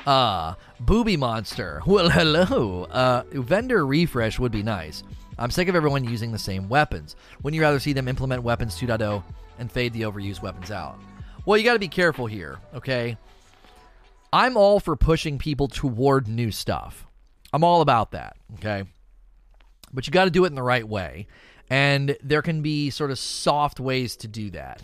[0.07, 1.83] Uh, Booby Monster.
[1.87, 2.85] Well, hello.
[2.85, 5.03] Uh, vendor refresh would be nice.
[5.39, 7.17] I'm sick of everyone using the same weapons.
[7.43, 9.23] Wouldn't you rather see them implement weapons 2.0
[9.59, 10.99] and fade the overused weapons out?
[11.49, 13.17] Well, you got to be careful here, okay?
[14.35, 17.07] I'm all for pushing people toward new stuff.
[17.55, 18.85] I'm all about that, okay?
[19.91, 21.27] But you got to do it in the right way.
[21.71, 24.83] And there can be sort of soft ways to do that.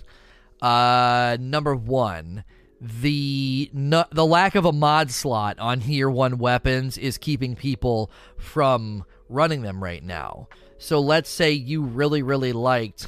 [0.62, 2.44] Uh, number one,
[2.80, 9.04] the the lack of a mod slot on Year One weapons is keeping people from
[9.28, 10.48] running them right now.
[10.78, 13.06] So let's say you really really liked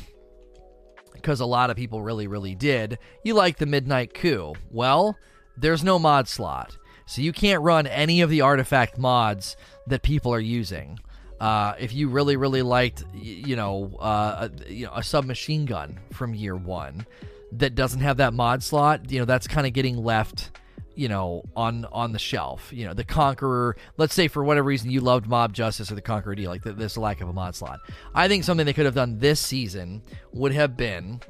[1.16, 2.98] because a lot of people really really did.
[3.24, 4.54] You like the Midnight Coup.
[4.70, 5.16] Well,
[5.56, 6.76] there's no mod slot.
[7.06, 10.98] So you can't run any of the artifact mods that people are using.
[11.40, 16.00] Uh, if you really, really liked, you know, uh, a, you know, a submachine gun
[16.12, 17.06] from year one
[17.52, 20.50] that doesn't have that mod slot, you know, that's kind of getting left,
[20.96, 22.72] you know, on on the shelf.
[22.72, 23.76] You know, the Conqueror.
[23.96, 26.96] Let's say for whatever reason you loved Mob Justice or the Conqueror D, like this
[26.96, 27.80] lack of a mod slot.
[28.14, 31.20] I think something they could have done this season would have been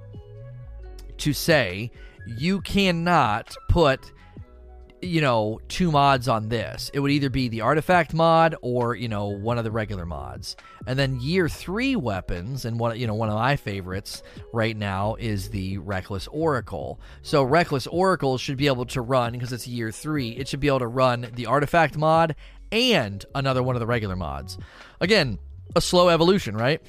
[1.19, 1.91] to say
[2.39, 4.13] you cannot put
[5.03, 6.91] you know, two mods on this.
[6.95, 10.57] It would either be the artifact mod or, you know, one of the regular mods.
[10.87, 15.17] And then year 3 weapons and one you know, one of my favorites right now
[15.17, 17.01] is the Reckless Oracle.
[17.23, 20.31] So Reckless Oracle should be able to run because it's year 3.
[20.31, 22.35] It should be able to run the artifact mod
[22.73, 24.59] and another one of the regular mods.
[25.01, 25.39] Again,
[25.75, 26.81] a slow evolution, right?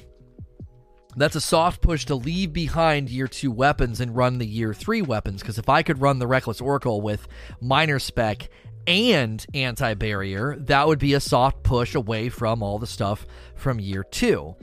[1.18, 5.02] That's a soft push to leave behind year two weapons and run the year three
[5.02, 5.40] weapons.
[5.42, 7.26] Because if I could run the Reckless Oracle with
[7.60, 8.48] minor spec
[8.86, 13.80] and anti barrier, that would be a soft push away from all the stuff from
[13.80, 14.54] year two.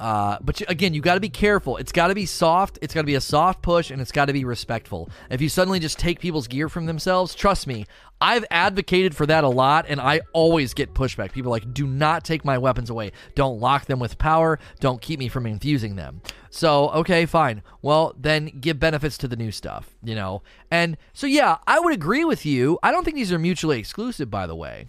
[0.00, 1.76] Uh, but you, again, you got to be careful.
[1.76, 2.78] It's got to be soft.
[2.80, 5.10] It's got to be a soft push, and it's got to be respectful.
[5.28, 7.84] If you suddenly just take people's gear from themselves, trust me,
[8.18, 11.32] I've advocated for that a lot, and I always get pushback.
[11.32, 13.12] People like, do not take my weapons away.
[13.34, 14.58] Don't lock them with power.
[14.80, 16.22] Don't keep me from infusing them.
[16.48, 17.62] So, okay, fine.
[17.82, 20.42] Well, then give benefits to the new stuff, you know?
[20.70, 22.78] And so, yeah, I would agree with you.
[22.82, 24.86] I don't think these are mutually exclusive, by the way.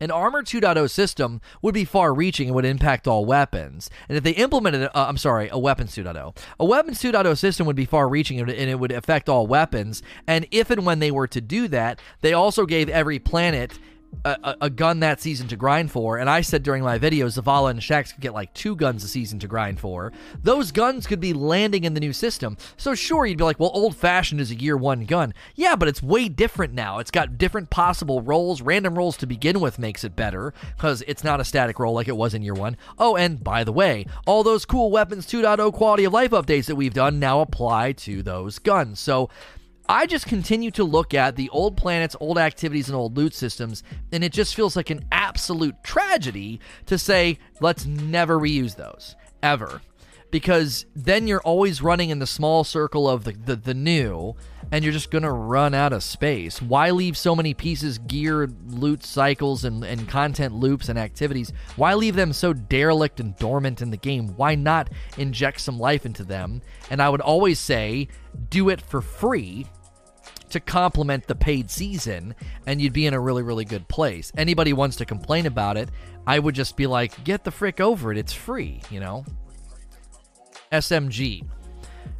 [0.00, 3.90] An Armor 2.0 system would be far reaching and would impact all weapons.
[4.08, 6.36] And if they implemented, uh, I'm sorry, a Weapons 2.0.
[6.58, 10.02] A Weapons 2.0 system would be far reaching and it would affect all weapons.
[10.26, 13.78] And if and when they were to do that, they also gave every planet
[14.24, 17.70] a, a, gun that season to grind for, and I said during my video, Zavala
[17.70, 20.12] and Shaxx could get like two guns a season to grind for.
[20.42, 22.56] Those guns could be landing in the new system.
[22.76, 25.32] So sure, you'd be like, well, old fashioned is a year one gun.
[25.54, 26.98] Yeah, but it's way different now.
[26.98, 28.60] It's got different possible rolls.
[28.62, 32.08] Random rolls to begin with makes it better because it's not a static roll like
[32.08, 32.76] it was in year one.
[32.98, 36.76] Oh, and by the way, all those cool weapons 2.0 quality of life updates that
[36.76, 39.00] we've done now apply to those guns.
[39.00, 39.30] So
[39.90, 43.82] I just continue to look at the old planets, old activities, and old loot systems,
[44.12, 49.82] and it just feels like an absolute tragedy to say, let's never reuse those, ever.
[50.30, 54.36] Because then you're always running in the small circle of the, the, the new,
[54.70, 56.62] and you're just going to run out of space.
[56.62, 61.52] Why leave so many pieces, gear, loot cycles, and, and content loops and activities?
[61.74, 64.36] Why leave them so derelict and dormant in the game?
[64.36, 66.62] Why not inject some life into them?
[66.90, 68.06] And I would always say,
[68.50, 69.66] do it for free
[70.50, 72.34] to complement the paid season,
[72.66, 74.32] and you'd be in a really, really good place.
[74.36, 75.88] Anybody wants to complain about it,
[76.26, 78.18] I would just be like, get the frick over it.
[78.18, 79.24] It's free, you know?
[80.72, 81.46] SMG.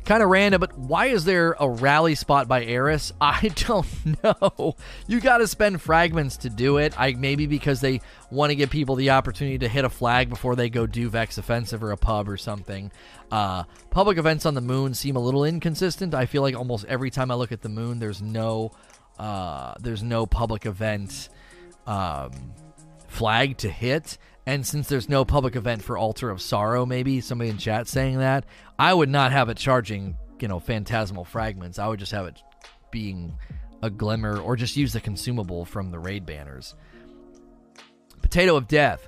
[0.04, 3.12] Kind of random, but why is there a rally spot by Eris?
[3.20, 4.74] I don't know.
[5.06, 6.98] You got to spend fragments to do it.
[6.98, 10.56] I maybe because they want to give people the opportunity to hit a flag before
[10.56, 12.90] they go do Vex offensive or a pub or something.
[13.30, 16.14] Uh, public events on the moon seem a little inconsistent.
[16.14, 18.72] I feel like almost every time I look at the moon, there's no
[19.18, 21.28] uh, there's no public event
[21.86, 22.32] um,
[23.06, 24.16] flag to hit.
[24.46, 28.18] And since there's no public event for Altar of Sorrow, maybe somebody in chat saying
[28.18, 28.46] that,
[28.78, 31.78] I would not have it charging, you know, phantasmal fragments.
[31.78, 32.42] I would just have it
[32.90, 33.36] being
[33.82, 36.74] a glimmer or just use the consumable from the raid banners.
[38.22, 39.06] Potato of Death.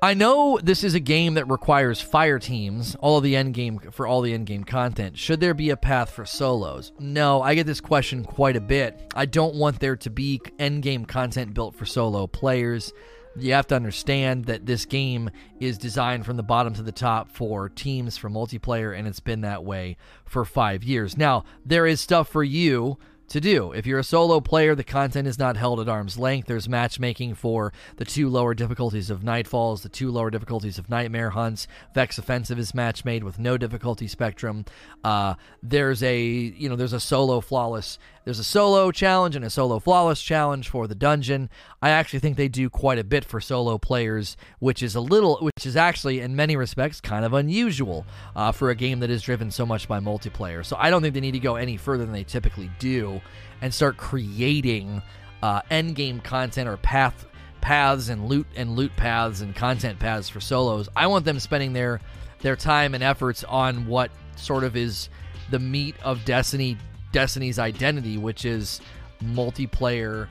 [0.00, 4.06] I know this is a game that requires fire teams, all the end game for
[4.06, 5.18] all the end game content.
[5.18, 6.92] Should there be a path for solos?
[7.00, 9.12] No, I get this question quite a bit.
[9.16, 12.92] I don't want there to be end game content built for solo players
[13.36, 17.30] you have to understand that this game is designed from the bottom to the top
[17.30, 21.16] for teams for multiplayer and it's been that way for 5 years.
[21.16, 23.72] Now, there is stuff for you to do.
[23.72, 26.48] If you're a solo player, the content is not held at arm's length.
[26.48, 31.30] There's matchmaking for the two lower difficulties of Nightfalls, the two lower difficulties of Nightmare
[31.30, 31.66] Hunts.
[31.94, 34.64] Vex Offensive is match made with no difficulty spectrum.
[35.04, 39.48] Uh, there's a you know there's a solo flawless there's a solo challenge and a
[39.48, 41.48] solo flawless challenge for the dungeon.
[41.80, 45.38] I actually think they do quite a bit for solo players, which is a little,
[45.38, 48.04] which is actually in many respects kind of unusual
[48.36, 50.62] uh, for a game that is driven so much by multiplayer.
[50.62, 53.22] So I don't think they need to go any further than they typically do
[53.62, 55.00] and start creating
[55.42, 57.24] uh, end game content or path
[57.62, 60.86] paths and loot and loot paths and content paths for solos.
[60.94, 62.02] I want them spending their
[62.40, 65.08] their time and efforts on what sort of is
[65.50, 66.76] the meat of Destiny
[67.12, 68.80] Destiny's identity, which is
[69.22, 70.28] multiplayer,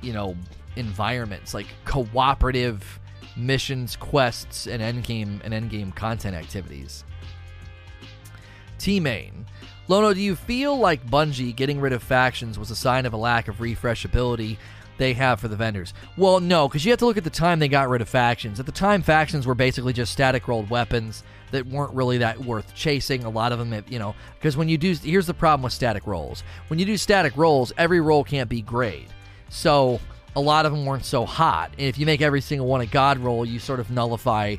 [0.00, 0.36] you know,
[0.76, 3.00] environments like cooperative
[3.36, 7.04] missions, quests, and endgame and endgame content activities.
[8.78, 9.46] T main.
[9.88, 13.16] Lono, do you feel like Bungie getting rid of factions was a sign of a
[13.16, 14.56] lack of refreshability
[14.98, 15.94] they have for the vendors?
[16.16, 18.60] Well, no, because you have to look at the time they got rid of factions.
[18.60, 22.74] At the time, factions were basically just static rolled weapons that weren't really that worth
[22.74, 23.24] chasing.
[23.24, 26.06] A lot of them, you know, because when you do, here's the problem with static
[26.06, 26.42] rolls.
[26.68, 29.08] When you do static rolls, every roll can't be great.
[29.48, 30.00] So
[30.34, 31.70] a lot of them weren't so hot.
[31.78, 34.56] And if you make every single one a god roll, you sort of nullify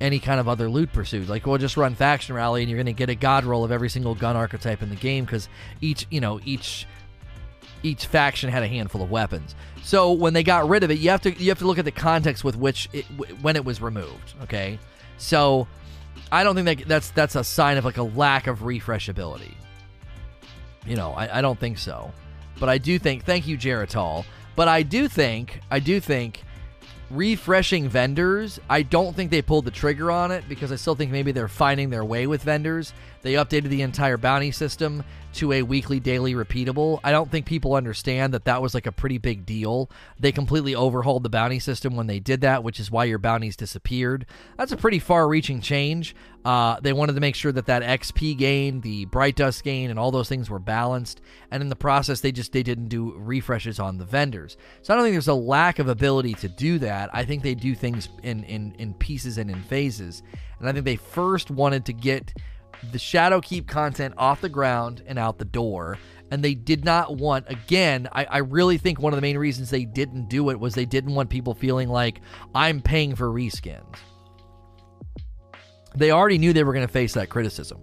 [0.00, 1.28] any kind of other loot pursuit.
[1.28, 3.70] Like we'll just run faction rally, and you're going to get a god roll of
[3.70, 5.48] every single gun archetype in the game because
[5.80, 6.86] each, you know, each
[7.82, 9.54] each faction had a handful of weapons.
[9.82, 11.84] So when they got rid of it, you have to you have to look at
[11.84, 13.04] the context with which it,
[13.40, 14.34] when it was removed.
[14.42, 14.78] Okay,
[15.18, 15.66] so
[16.30, 19.54] I don't think that that's that's a sign of like a lack of refreshability.
[20.86, 22.12] You know, I, I don't think so.
[22.58, 24.24] But I do think thank you, Geritol.
[24.54, 26.42] But I do think I do think
[27.10, 31.10] refreshing vendors, I don't think they pulled the trigger on it because I still think
[31.10, 32.92] maybe they're finding their way with vendors.
[33.22, 36.98] They updated the entire bounty system to a weekly, daily, repeatable.
[37.04, 39.88] I don't think people understand that that was like a pretty big deal.
[40.18, 43.56] They completely overhauled the bounty system when they did that, which is why your bounties
[43.56, 44.26] disappeared.
[44.56, 46.16] That's a pretty far reaching change.
[46.44, 49.98] Uh, they wanted to make sure that that XP gain, the Bright Dust gain, and
[49.98, 51.20] all those things were balanced.
[51.50, 54.56] And in the process, they just they didn't do refreshes on the vendors.
[54.82, 57.10] So I don't think there's a lack of ability to do that.
[57.12, 60.22] I think they do things in in in pieces and in phases.
[60.58, 62.32] And I think they first wanted to get
[62.92, 65.98] the Shadowkeep content off the ground and out the door.
[66.30, 69.70] And they did not want, again, I, I, really think one of the main reasons
[69.70, 72.20] they didn't do it was they didn't want people feeling like
[72.54, 73.96] I'm paying for reskins.
[75.96, 77.80] They already knew they were going to face that criticism.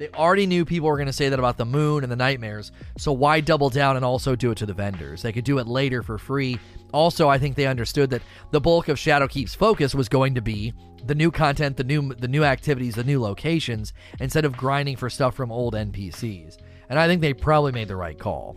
[0.00, 2.72] They already knew people were going to say that about the moon and the nightmares,
[2.96, 5.20] so why double down and also do it to the vendors?
[5.20, 6.58] They could do it later for free.
[6.94, 10.72] Also, I think they understood that the bulk of Shadowkeep's focus was going to be
[11.04, 15.10] the new content, the new the new activities, the new locations instead of grinding for
[15.10, 16.56] stuff from old NPCs.
[16.88, 18.56] And I think they probably made the right call.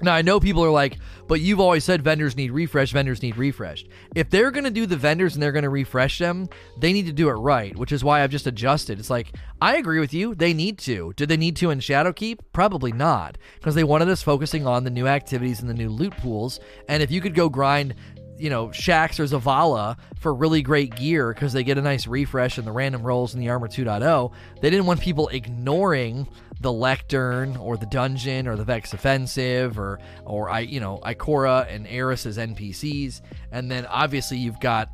[0.00, 3.36] Now, I know people are like, but you've always said vendors need refresh, vendors need
[3.36, 3.88] refreshed.
[4.14, 7.06] If they're going to do the vendors and they're going to refresh them, they need
[7.06, 8.98] to do it right, which is why I've just adjusted.
[8.98, 10.34] It's like, I agree with you.
[10.34, 11.12] They need to.
[11.16, 12.38] Did they need to in Shadowkeep?
[12.52, 16.16] Probably not, because they wanted us focusing on the new activities and the new loot
[16.18, 16.60] pools.
[16.88, 17.94] And if you could go grind
[18.38, 22.58] you know, Shaxx or Zavala for really great gear because they get a nice refresh
[22.58, 24.32] in the random rolls in the Armor 2.0.
[24.60, 26.28] They didn't want people ignoring
[26.60, 31.72] the Lectern or the Dungeon or the Vex Offensive or or I you know Ikora
[31.72, 33.20] and Eris as NPCs,
[33.52, 34.88] and then obviously you've got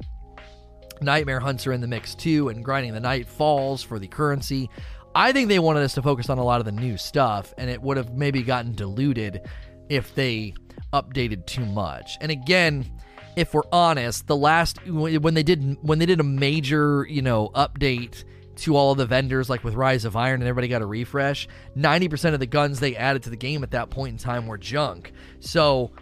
[1.01, 4.69] Nightmare Hunter in the mix too, and grinding the Night Falls for the currency.
[5.15, 7.71] I think they wanted us to focus on a lot of the new stuff, and
[7.71, 9.43] it would have maybe gotten diluted
[9.89, 10.55] if they
[10.93, 12.19] updated too much.
[12.21, 12.91] And again,
[13.37, 17.51] if we're honest, the last when they did when they did a major you know
[17.55, 18.25] update
[18.57, 21.49] to all of the vendors, like with Rise of Iron, and everybody got a refresh.
[21.77, 24.59] 90% of the guns they added to the game at that point in time were
[24.59, 25.13] junk.
[25.41, 25.93] So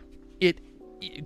[0.41, 0.59] it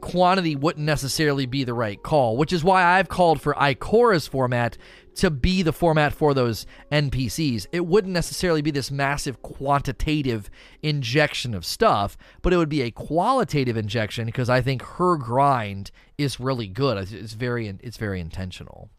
[0.01, 4.79] quantity wouldn't necessarily be the right call, which is why I've called for Ikora's format
[5.17, 7.67] to be the format for those NPCs.
[7.73, 10.51] It wouldn't necessarily be this massive quantitative
[10.83, 15.91] injection of stuff, but it would be a qualitative injection because I think her grind
[16.19, 17.13] is really good.
[17.13, 18.91] It's very it's very intentional.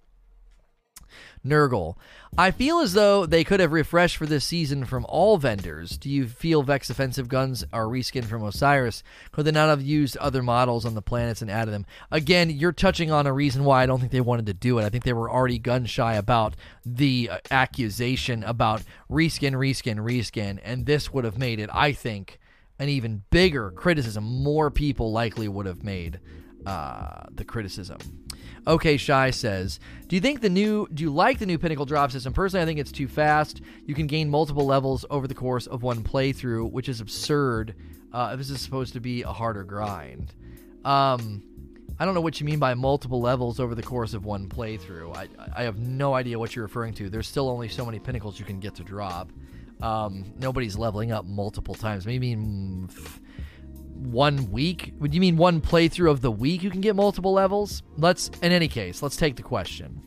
[1.47, 1.95] Nurgle.
[2.37, 5.97] I feel as though they could have refreshed for this season from all vendors.
[5.97, 9.01] Do you feel Vex offensive guns are reskinned from Osiris?
[9.31, 11.85] Could they not have used other models on the planets and added them?
[12.11, 14.85] Again, you're touching on a reason why I don't think they wanted to do it.
[14.85, 16.55] I think they were already gun shy about
[16.85, 22.39] the uh, accusation about reskin, reskin, reskin, and this would have made it, I think,
[22.77, 24.23] an even bigger criticism.
[24.23, 26.19] More people likely would have made
[26.65, 27.97] uh, the criticism.
[28.67, 30.89] Okay, Shy says, "Do you think the new?
[30.93, 32.33] Do you like the new Pinnacle drop system?
[32.33, 33.61] Personally, I think it's too fast.
[33.85, 37.75] You can gain multiple levels over the course of one playthrough, which is absurd.
[38.11, 40.33] Uh, this is supposed to be a harder grind.
[40.83, 41.43] Um,
[41.97, 45.15] I don't know what you mean by multiple levels over the course of one playthrough.
[45.15, 47.09] I I have no idea what you're referring to.
[47.09, 49.31] There's still only so many pinnacles you can get to drop.
[49.81, 52.05] Um, nobody's leveling up multiple times.
[52.05, 52.35] Maybe."
[53.97, 54.93] One week?
[54.99, 57.83] Would you mean one playthrough of the week you can get multiple levels?
[57.97, 60.01] Let's, in any case, let's take the question.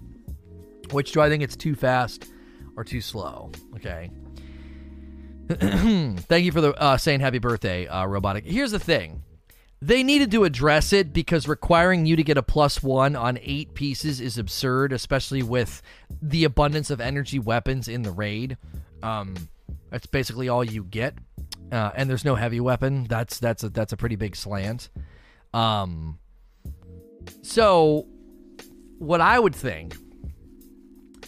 [0.91, 2.31] Which do I think it's too fast
[2.77, 3.53] or too slow?
[3.77, 4.11] Okay.
[5.49, 8.45] Thank you for the uh, saying happy birthday, uh, robotic.
[8.45, 9.23] Here's the thing.
[9.83, 13.73] They needed to address it because requiring you to get a plus one on eight
[13.75, 15.81] pieces is absurd, especially with
[16.21, 18.59] the abundance of energy weapons in the raid.
[19.03, 19.35] Um,
[19.91, 21.15] that's basically all you get
[21.73, 23.07] uh, and there's no heavy weapon.
[23.09, 24.91] That's that's a that's a pretty big slant.
[25.53, 26.19] Um,
[27.43, 28.07] so
[28.99, 29.97] what I would think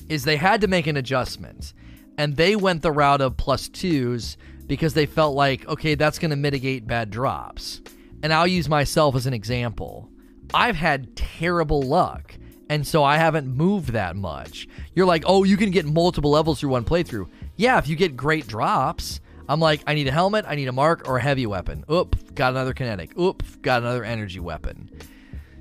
[0.09, 1.73] is they had to make an adjustment,
[2.19, 6.31] and they went the route of plus twos because they felt like okay, that's going
[6.31, 7.81] to mitigate bad drops.
[8.23, 10.09] And I'll use myself as an example.
[10.55, 12.35] I've had terrible luck.
[12.69, 14.67] And so I haven't moved that much.
[14.95, 17.29] You're like, oh, you can get multiple levels through one playthrough.
[17.57, 20.73] Yeah, if you get great drops, I'm like, I need a helmet, I need a
[20.73, 21.85] mark, or a heavy weapon.
[21.91, 23.19] Oop, got another kinetic.
[23.19, 24.91] Oop, got another energy weapon.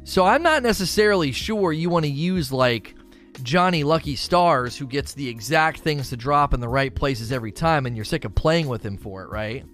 [0.04, 2.96] So I'm not necessarily sure you want to use like
[3.44, 7.52] Johnny Lucky Stars, who gets the exact things to drop in the right places every
[7.52, 9.65] time, and you're sick of playing with him for it, right?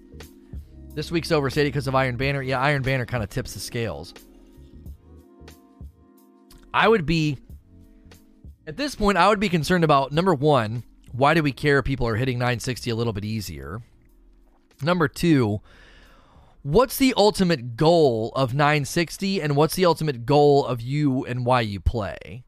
[0.94, 2.42] This week's overstated because of Iron Banner.
[2.42, 4.14] Yeah, Iron Banner kind of tips the scales.
[6.74, 7.38] I would be,
[8.66, 11.86] at this point, I would be concerned about number one, why do we care if
[11.86, 13.82] people are hitting 960 a little bit easier?
[14.82, 15.62] Number two,
[16.62, 21.62] what's the ultimate goal of 960 and what's the ultimate goal of you and why
[21.62, 22.44] you play?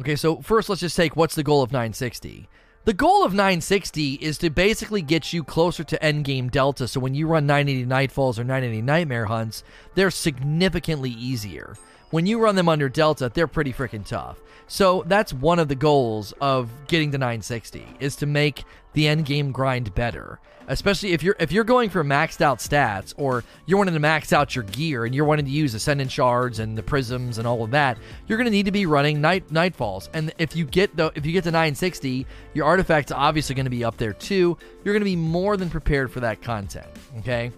[0.00, 2.48] Okay, so first let's just take what's the goal of 960?
[2.86, 7.14] The goal of 960 is to basically get you closer to endgame Delta, so when
[7.14, 9.64] you run 980 Nightfalls or 980 Nightmare Hunts,
[9.94, 11.76] they're significantly easier.
[12.10, 14.40] When you run them under Delta, they're pretty freaking tough.
[14.68, 19.26] So that's one of the goals of getting to 960 is to make the end
[19.26, 20.38] game grind better.
[20.68, 24.32] Especially if you're if you're going for maxed out stats or you're wanting to max
[24.32, 27.62] out your gear and you're wanting to use ascendant shards and the prisms and all
[27.62, 30.08] of that, you're going to need to be running night nightfalls.
[30.12, 33.70] And if you get the if you get to 960, your artifact's obviously going to
[33.70, 34.58] be up there too.
[34.84, 36.88] You're going to be more than prepared for that content.
[37.18, 37.52] Okay,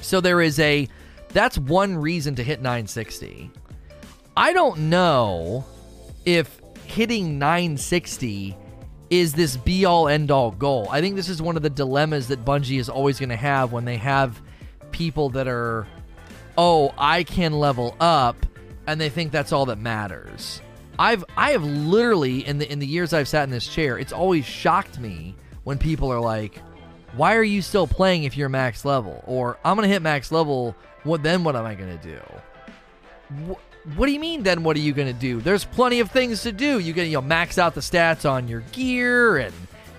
[0.00, 0.88] so there is a
[1.30, 3.50] that's one reason to hit 960.
[4.36, 5.64] I don't know
[6.24, 8.56] if hitting 960
[9.10, 10.88] is this be all end all goal.
[10.90, 13.72] I think this is one of the dilemmas that Bungie is always going to have
[13.72, 14.40] when they have
[14.92, 15.86] people that are,
[16.56, 18.36] oh, I can level up,
[18.86, 20.60] and they think that's all that matters.
[20.98, 24.12] I've I have literally in the in the years I've sat in this chair, it's
[24.12, 26.60] always shocked me when people are like,
[27.14, 30.74] "Why are you still playing if you're max level?" Or "I'm gonna hit max level.
[31.04, 31.44] What then?
[31.44, 33.54] What am I gonna do?"
[33.96, 35.40] What do you mean then what are you going to do?
[35.40, 36.78] There's plenty of things to do.
[36.78, 39.54] You can you know max out the stats on your gear and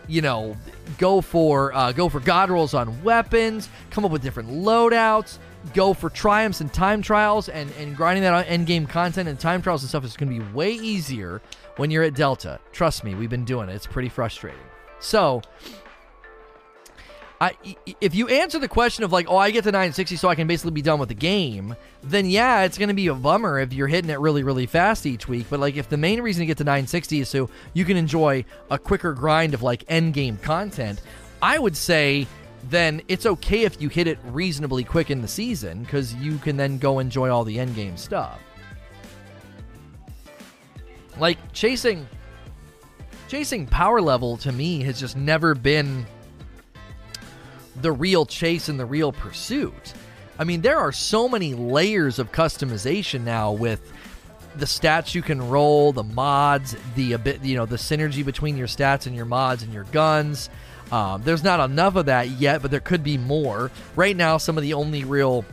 [0.07, 0.57] you know
[0.97, 5.37] go for uh, go for god rolls on weapons come up with different loadouts
[5.73, 9.39] go for triumphs and time trials and and grinding that on end game content and
[9.39, 11.41] time trials and stuff is going to be way easier
[11.77, 12.59] when you're at delta.
[12.71, 13.75] Trust me we've been doing it.
[13.75, 14.59] It's pretty frustrating.
[14.99, 15.41] So
[17.41, 17.55] I,
[18.01, 20.45] if you answer the question of like, oh, I get to 960 so I can
[20.45, 21.73] basically be done with the game,
[22.03, 25.05] then yeah, it's going to be a bummer if you're hitting it really, really fast
[25.05, 25.47] each week.
[25.49, 28.43] But like, if the main reason to get to 960 is so you can enjoy
[28.69, 31.01] a quicker grind of like end game content,
[31.41, 32.27] I would say
[32.65, 36.57] then it's okay if you hit it reasonably quick in the season because you can
[36.57, 38.37] then go enjoy all the end game stuff.
[41.17, 42.05] Like chasing,
[43.29, 46.05] chasing power level to me has just never been
[47.81, 49.93] the real chase and the real pursuit.
[50.37, 53.91] I mean, there are so many layers of customization now with
[54.55, 58.67] the stats you can roll, the mods, the bit, you know, the synergy between your
[58.67, 60.49] stats and your mods and your guns.
[60.91, 63.69] Um, there's not enough of that yet, but there could be more.
[63.95, 65.45] Right now, some of the only real,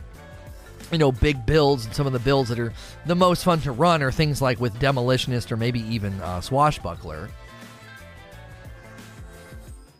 [0.91, 2.73] you know, big builds and some of the builds that are
[3.05, 7.29] the most fun to run are things like with Demolitionist or maybe even uh, Swashbuckler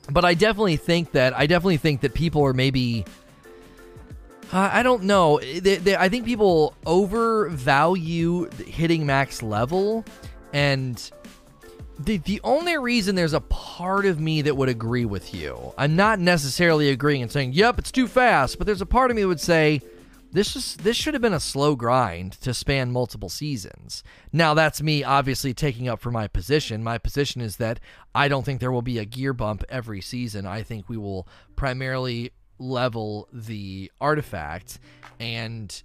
[0.10, 3.05] but I definitely think that I definitely think that people are maybe
[4.53, 5.39] uh, I don't know.
[5.39, 10.05] They, they, I think people overvalue hitting max level,
[10.53, 11.12] and
[11.99, 15.74] the the only reason there's a part of me that would agree with you.
[15.78, 19.16] I'm not necessarily agreeing and saying, "Yep, it's too fast," but there's a part of
[19.16, 19.82] me that would say
[20.38, 24.04] this is this should have been a slow grind to span multiple seasons.
[24.32, 26.84] Now that's me obviously taking up for my position.
[26.84, 27.80] My position is that
[28.14, 30.46] I don't think there will be a gear bump every season.
[30.46, 34.78] I think we will primarily level the artifact
[35.20, 35.82] and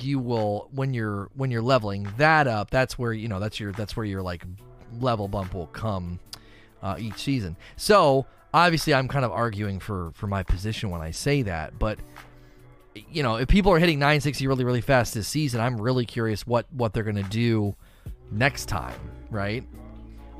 [0.00, 3.72] you will when you're when you're leveling that up that's where you know that's your
[3.72, 4.44] that's where your like
[5.00, 6.18] level bump will come
[6.82, 8.24] uh, each season so
[8.54, 11.98] obviously i'm kind of arguing for for my position when i say that but
[12.94, 16.46] you know, if people are hitting 960 really, really fast this season, I'm really curious
[16.46, 17.74] what what they're gonna do
[18.30, 18.98] next time,
[19.30, 19.64] right?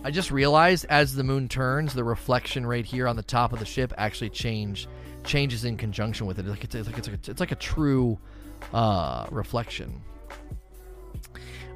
[0.05, 3.61] I just realized as the moon turns, the reflection right here on the top of
[3.61, 4.89] the ship actually change
[5.25, 6.47] changes in conjunction with it.
[6.47, 8.19] Like it's, it's like it's like a, it's like a true
[8.73, 10.03] uh, reflection.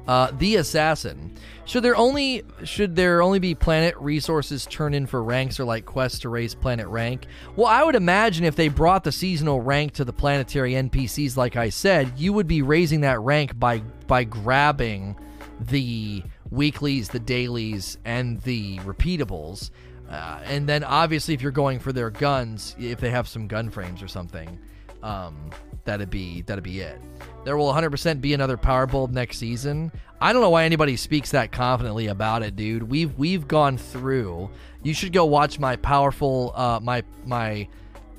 [0.07, 1.33] Uh, the assassin.
[1.65, 5.85] Should there only should there only be planet resources turned in for ranks or like
[5.85, 7.27] quests to raise planet rank?
[7.57, 11.57] Well, I would imagine if they brought the seasonal rank to the planetary NPCs, like
[11.57, 15.17] I said, you would be raising that rank by by grabbing
[15.59, 19.71] the weeklies, the dailies, and the repeatables.
[20.09, 23.69] Uh, and then obviously, if you're going for their guns, if they have some gun
[23.69, 24.57] frames or something,
[25.03, 25.51] um,
[25.85, 26.99] that'd be that'd be it.
[27.43, 29.91] There will 100% be another power bulb next season.
[30.19, 32.83] I don't know why anybody speaks that confidently about it, dude.
[32.83, 34.49] We've we've gone through.
[34.83, 37.67] You should go watch my powerful uh, my my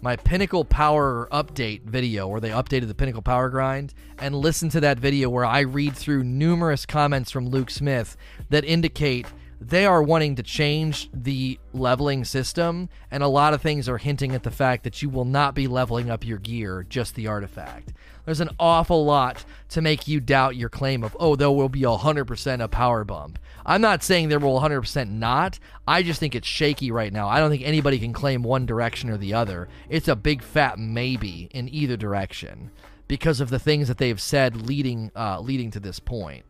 [0.00, 4.80] my Pinnacle Power update video where they updated the Pinnacle Power grind and listen to
[4.80, 8.16] that video where I read through numerous comments from Luke Smith
[8.50, 9.26] that indicate
[9.60, 14.34] they are wanting to change the leveling system, and a lot of things are hinting
[14.34, 17.92] at the fact that you will not be leveling up your gear, just the artifact.
[18.24, 21.80] There's an awful lot to make you doubt your claim of, oh, there will be
[21.80, 23.38] 100% a power bump.
[23.66, 25.58] I'm not saying there will 100% not.
[25.86, 27.28] I just think it's shaky right now.
[27.28, 29.68] I don't think anybody can claim one direction or the other.
[29.88, 32.70] It's a big fat maybe in either direction
[33.08, 36.44] because of the things that they've said leading uh, leading to this point.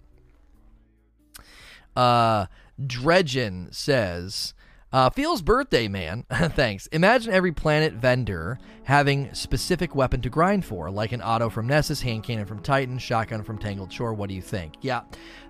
[1.97, 2.47] Uh,
[2.81, 4.55] Dredgen says,
[4.91, 6.25] uh, Feels birthday, man.
[6.33, 6.87] Thanks.
[6.89, 12.01] Imagine every planet vendor having specific weapon to grind for, like an auto from Nessus,
[12.01, 14.15] hand cannon from Titan, shotgun from Tangled Shore.
[14.15, 14.77] What do you think?
[14.81, 15.03] Yeah,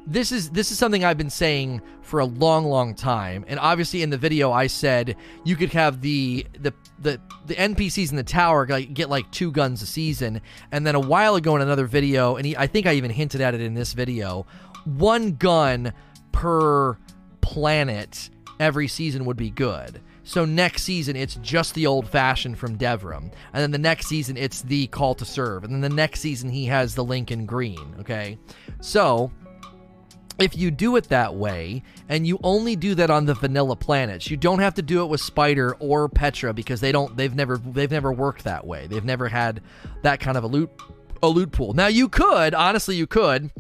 [0.09, 3.45] this is this is something I've been saying for a long, long time.
[3.47, 8.11] And obviously, in the video, I said you could have the the the, the NPCs
[8.11, 10.41] in the tower get like two guns a season,
[10.73, 13.41] and then a while ago in another video, and he, I think I even hinted
[13.41, 14.47] at it in this video,
[14.85, 15.93] one gun
[16.33, 16.99] per
[17.41, 18.31] planet
[18.61, 20.01] every season would be good.
[20.25, 24.37] So next season it's just the old fashioned from Devrim, and then the next season
[24.37, 27.95] it's the call to serve, and then the next season he has the Lincoln Green.
[28.01, 28.39] Okay,
[28.81, 29.33] so
[30.39, 34.31] if you do it that way and you only do that on the vanilla planets
[34.31, 37.59] you don't have to do it with spider or petra because they don't they've never
[37.59, 39.61] they've never worked that way they've never had
[40.03, 40.71] that kind of a loot
[41.23, 43.51] a loot pool now you could honestly you could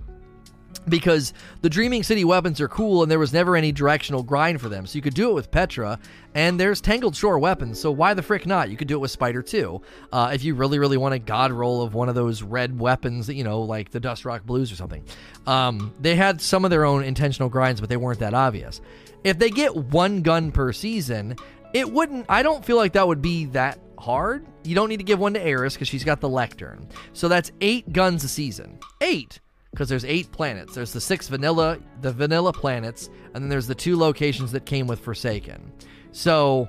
[0.89, 1.32] because
[1.62, 4.86] the Dreaming City weapons are cool and there was never any directional grind for them.
[4.86, 5.99] So you could do it with Petra,
[6.34, 8.70] and there's Tangled Shore weapons, so why the frick not?
[8.70, 9.82] You could do it with Spider too.
[10.12, 13.26] Uh, if you really, really want a god roll of one of those red weapons,
[13.26, 15.05] that you know, like the Dustrock Blues or something.
[15.47, 18.80] Um, they had some of their own intentional grinds, but they weren't that obvious.
[19.24, 21.36] If they get one gun per season,
[21.72, 24.47] it wouldn't, I don't feel like that would be that hard.
[24.64, 26.89] You don't need to give one to Eris because she's got the Lectern.
[27.12, 28.78] So that's eight guns a season.
[29.01, 29.41] Eight!
[29.71, 30.75] Because there's eight planets.
[30.75, 34.87] There's the six vanilla, the vanilla planets, and then there's the two locations that came
[34.87, 35.73] with Forsaken.
[36.12, 36.69] So,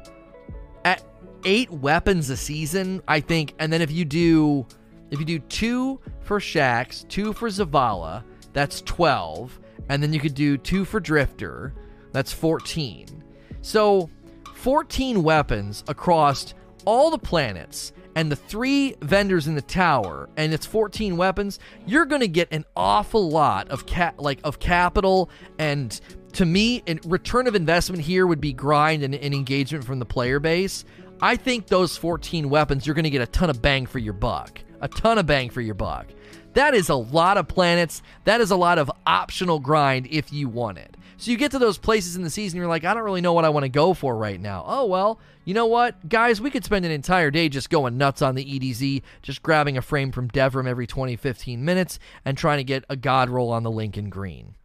[0.86, 1.04] at
[1.46, 4.66] eight weapons a season, I think, and then if you do,
[5.12, 8.24] if you do two for Shaxx, two for Zavala,
[8.54, 11.74] that's twelve, and then you could do two for Drifter,
[12.12, 13.24] that's fourteen.
[13.62, 14.10] So,
[14.56, 16.54] fourteen weapons across
[16.86, 21.58] all the planets and the three vendors in the tower and it's 14 weapons,
[21.88, 26.02] you're going to get an awful lot of cat like of capital and
[26.34, 30.06] to me, a return of investment here would be grind and, and engagement from the
[30.06, 30.84] player base.
[31.22, 34.14] I think those 14 weapons, you're going to get a ton of bang for your
[34.14, 34.60] buck.
[34.82, 36.08] A ton of bang for your buck.
[36.54, 38.02] That is a lot of planets.
[38.26, 40.98] That is a lot of optional grind if you want it.
[41.20, 43.34] So you get to those places in the season, you're like, I don't really know
[43.34, 44.64] what I want to go for right now.
[44.66, 46.08] Oh, well, you know what?
[46.08, 49.78] Guys, we could spend an entire day just going nuts on the EDZ, just grabbing
[49.78, 53.52] a frame from Devrim every 20, 15 minutes and trying to get a god roll
[53.52, 54.56] on the Lincoln Green.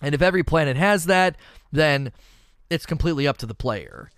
[0.00, 1.36] And if every planet has that,
[1.70, 2.10] then
[2.68, 4.10] it's completely up to the player.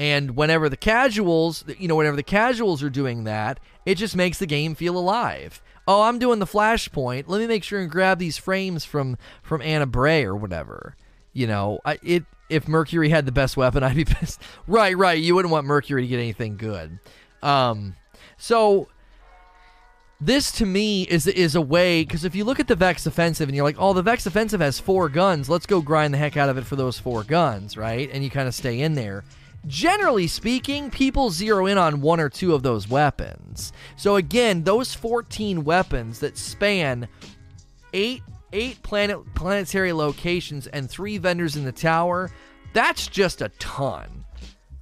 [0.00, 4.38] And whenever the casuals, you know, whenever the casuals are doing that, it just makes
[4.38, 7.24] the game feel alive oh, I'm doing the flashpoint.
[7.26, 10.94] Let me make sure and grab these frames from from Ana Bray or whatever.
[11.32, 14.40] You know, I, it if Mercury had the best weapon, I'd be pissed.
[14.66, 15.18] right, right.
[15.18, 16.98] You wouldn't want Mercury to get anything good.
[17.42, 17.96] Um,
[18.36, 18.88] so
[20.20, 23.48] this to me is is a way because if you look at the Vex offensive
[23.48, 26.36] and you're like, oh, the Vex offensive has four guns, let's go grind the heck
[26.36, 28.08] out of it for those four guns, right?
[28.12, 29.24] And you kind of stay in there
[29.66, 33.72] generally speaking, people zero in on one or two of those weapons.
[33.96, 37.08] So again, those 14 weapons that span
[37.92, 42.30] eight eight planet planetary locations and three vendors in the tower,
[42.72, 44.24] that's just a ton.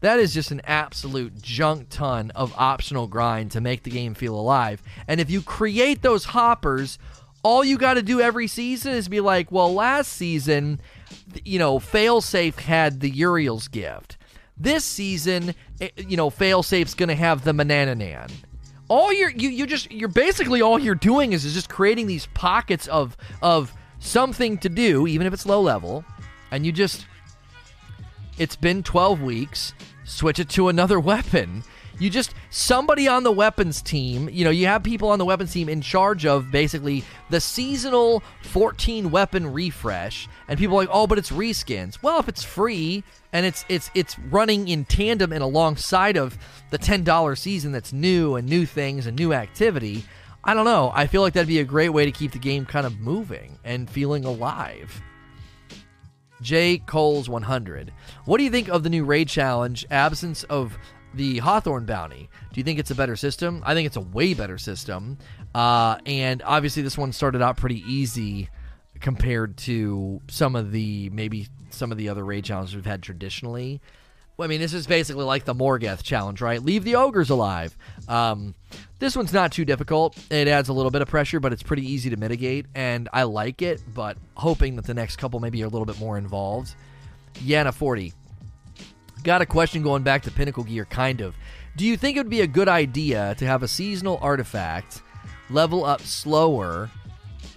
[0.01, 4.35] That is just an absolute junk ton of optional grind to make the game feel
[4.35, 4.83] alive.
[5.09, 6.99] And if you create those hoppers,
[7.43, 10.81] all you got to do every season is be like, well, last season,
[11.45, 14.18] you know, Failsafe had the Uriel's gift.
[14.61, 18.31] This season, eh, you know, Failsafe's going to have the Manannan.
[18.89, 22.27] All you're you you just you're basically all you're doing is, is just creating these
[22.33, 26.05] pockets of of something to do, even if it's low level,
[26.51, 27.07] and you just
[28.39, 31.63] it's been 12 weeks, switch it to another weapon.
[31.99, 35.53] You just somebody on the weapons team, you know, you have people on the weapons
[35.53, 41.07] team in charge of basically the seasonal 14 weapon refresh, and people are like, "Oh,
[41.09, 45.43] but it's reskins." Well, if it's free and it's it's it's running in tandem and
[45.43, 46.39] alongside of
[46.71, 50.05] the $10 season that's new and new things and new activity,
[50.45, 50.93] I don't know.
[50.95, 53.59] I feel like that'd be a great way to keep the game kind of moving
[53.65, 55.03] and feeling alive.
[56.41, 56.79] J.
[56.79, 57.93] Coles 100.
[58.25, 59.85] What do you think of the new raid challenge?
[59.91, 60.79] Absence of
[61.15, 62.29] the Hawthorne bounty.
[62.53, 63.63] Do you think it's a better system?
[63.65, 65.19] I think it's a way better system.
[65.55, 68.51] Uh, and obviously, this one started out pretty easy
[69.01, 73.81] compared to some of the maybe some of the other raid challenges we've had traditionally.
[74.41, 76.63] I mean, this is basically like the Morgeth challenge, right?
[76.63, 77.77] Leave the ogres alive.
[78.07, 78.55] Um,
[79.01, 80.17] this one's not too difficult.
[80.31, 83.25] It adds a little bit of pressure, but it's pretty easy to mitigate, and I
[83.25, 83.83] like it.
[83.93, 86.77] But hoping that the next couple maybe are a little bit more involved.
[87.35, 88.13] Yana forty.
[89.29, 91.37] Got a question going back to Pinnacle Gear, kind of.
[91.77, 95.03] Do you think it would be a good idea to have a seasonal artifact
[95.51, 96.91] level up slower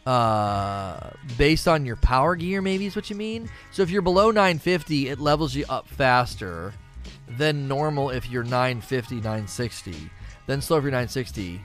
[0.06, 3.50] uh, based on your power gear, maybe is what you mean.
[3.72, 6.74] So if you're below 950, it levels you up faster
[7.38, 10.10] than normal if you're 950, 960.
[10.48, 11.62] Then slow if you're 960.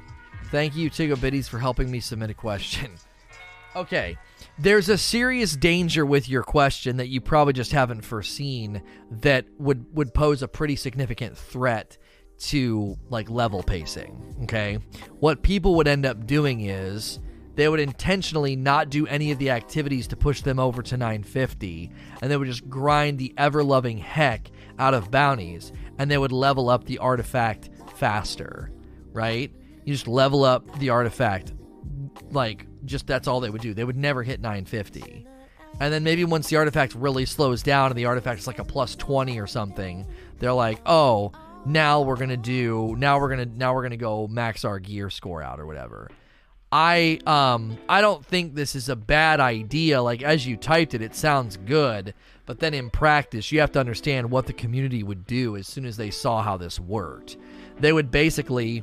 [0.52, 2.92] Thank you, Tigo Biddies, for helping me submit a question.
[3.74, 4.16] okay,
[4.58, 9.84] there's a serious danger with your question that you probably just haven't foreseen that would
[9.94, 11.98] would pose a pretty significant threat
[12.38, 14.36] to like level pacing.
[14.44, 14.78] Okay,
[15.20, 17.20] what people would end up doing is
[17.56, 21.90] they would intentionally not do any of the activities to push them over to 950,
[22.20, 26.32] and they would just grind the ever loving heck out of bounties, and they would
[26.32, 28.70] level up the artifact faster,
[29.12, 29.50] right?
[29.84, 31.54] You just level up the artifact,
[32.30, 33.74] like, just that's all they would do.
[33.74, 35.26] They would never hit 950.
[35.80, 38.96] And then maybe once the artifact really slows down and the artifact's like a plus
[38.96, 40.06] 20 or something,
[40.38, 41.32] they're like, oh,
[41.66, 45.42] now we're gonna do now we're gonna now we're gonna go max our gear score
[45.42, 46.08] out or whatever
[46.70, 50.02] I um I don't think this is a bad idea.
[50.02, 52.12] Like as you typed it, it sounds good,
[52.44, 55.86] but then in practice, you have to understand what the community would do as soon
[55.86, 57.36] as they saw how this worked.
[57.78, 58.82] They would basically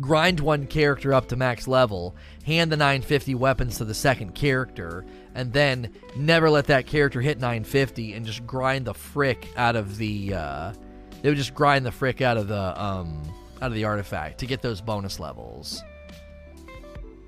[0.00, 2.14] grind one character up to max level,
[2.44, 7.38] hand the 950 weapons to the second character, and then never let that character hit
[7.38, 10.72] 950 and just grind the frick out of the uh,
[11.22, 13.22] they would just grind the frick out of the um
[13.60, 15.82] out of the artifact to get those bonus levels.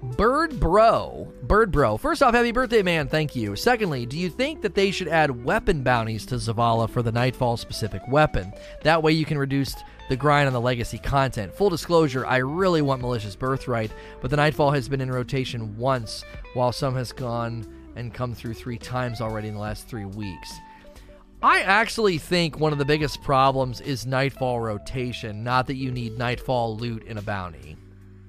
[0.02, 1.30] Bird Bro.
[1.42, 1.98] Bird Bro.
[1.98, 3.06] First off, happy birthday, man.
[3.06, 3.54] Thank you.
[3.54, 7.58] Secondly, do you think that they should add weapon bounties to Zavala for the Nightfall
[7.58, 8.52] specific weapon?
[8.82, 9.74] That way you can reduce
[10.08, 11.54] the grind on the legacy content.
[11.54, 13.92] Full disclosure, I really want Militia's Birthright,
[14.22, 16.24] but the Nightfall has been in rotation once,
[16.54, 20.52] while some has gone and come through three times already in the last three weeks.
[21.42, 26.18] I actually think one of the biggest problems is Nightfall rotation, not that you need
[26.18, 27.76] Nightfall loot in a bounty,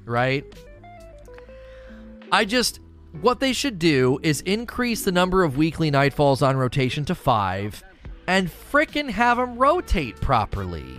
[0.05, 0.45] right?
[2.31, 2.79] I just
[3.19, 7.83] what they should do is increase the number of weekly nightfalls on rotation to five,
[8.27, 10.97] and frickin' have them rotate properly.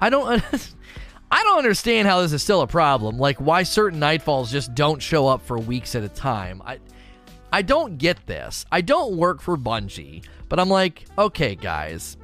[0.00, 0.42] I don't.
[1.32, 3.16] I don't understand how this is still a problem.
[3.16, 6.60] Like why certain nightfalls just don't show up for weeks at a time.
[6.64, 6.80] I
[7.52, 8.64] I don't get this.
[8.70, 12.16] I don't work for Bungie, but I'm like, okay, guys,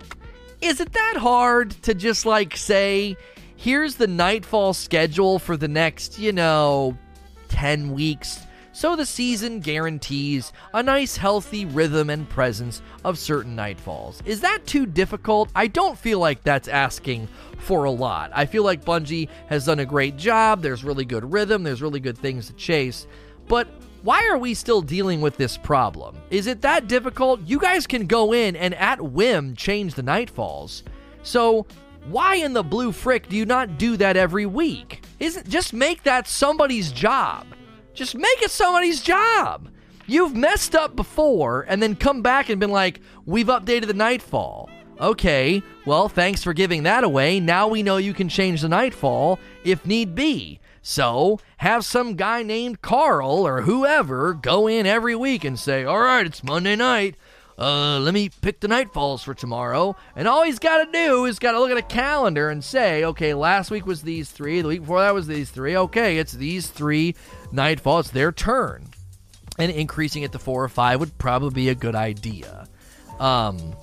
[0.61, 3.17] is it that hard to just like say,
[3.57, 6.97] here's the nightfall schedule for the next, you know,
[7.57, 14.21] 10 weeks, so the season guarantees a nice healthy rhythm and presence of certain nightfalls.
[14.27, 15.49] Is that too difficult?
[15.57, 18.31] I don't feel like that's asking for a lot.
[18.35, 20.61] I feel like Bungie has done a great job.
[20.61, 23.07] There's really good rhythm, there's really good things to chase.
[23.49, 23.69] But
[24.03, 26.19] why are we still dealing with this problem?
[26.29, 27.41] Is it that difficult?
[27.47, 30.83] You guys can go in and at whim change the nightfalls.
[31.23, 31.65] So
[32.05, 35.06] why in the blue frick do you not do that every week?
[35.19, 37.47] Isn't just make that somebody's job.
[37.95, 39.69] Just make it somebody's job.
[40.07, 44.69] You've messed up before and then come back and been like, "We've updated the nightfall."
[45.01, 47.39] Okay, well, thanks for giving that away.
[47.41, 50.61] Now we know you can change the nightfall if need be.
[50.81, 55.99] So, have some guy named Carl or whoever go in every week and say, All
[55.99, 57.17] right, it's Monday night
[57.59, 59.97] uh, let me pick the nightfalls for tomorrow.
[60.15, 63.05] And all he's got to do is got to look at a calendar and say,
[63.05, 65.77] okay, last week was these three, the week before that was these three.
[65.77, 67.15] Okay, it's these three
[67.53, 68.01] nightfalls.
[68.01, 68.89] It's their turn.
[69.59, 72.69] And increasing it to four or five would probably be a good idea.
[73.19, 73.75] Um,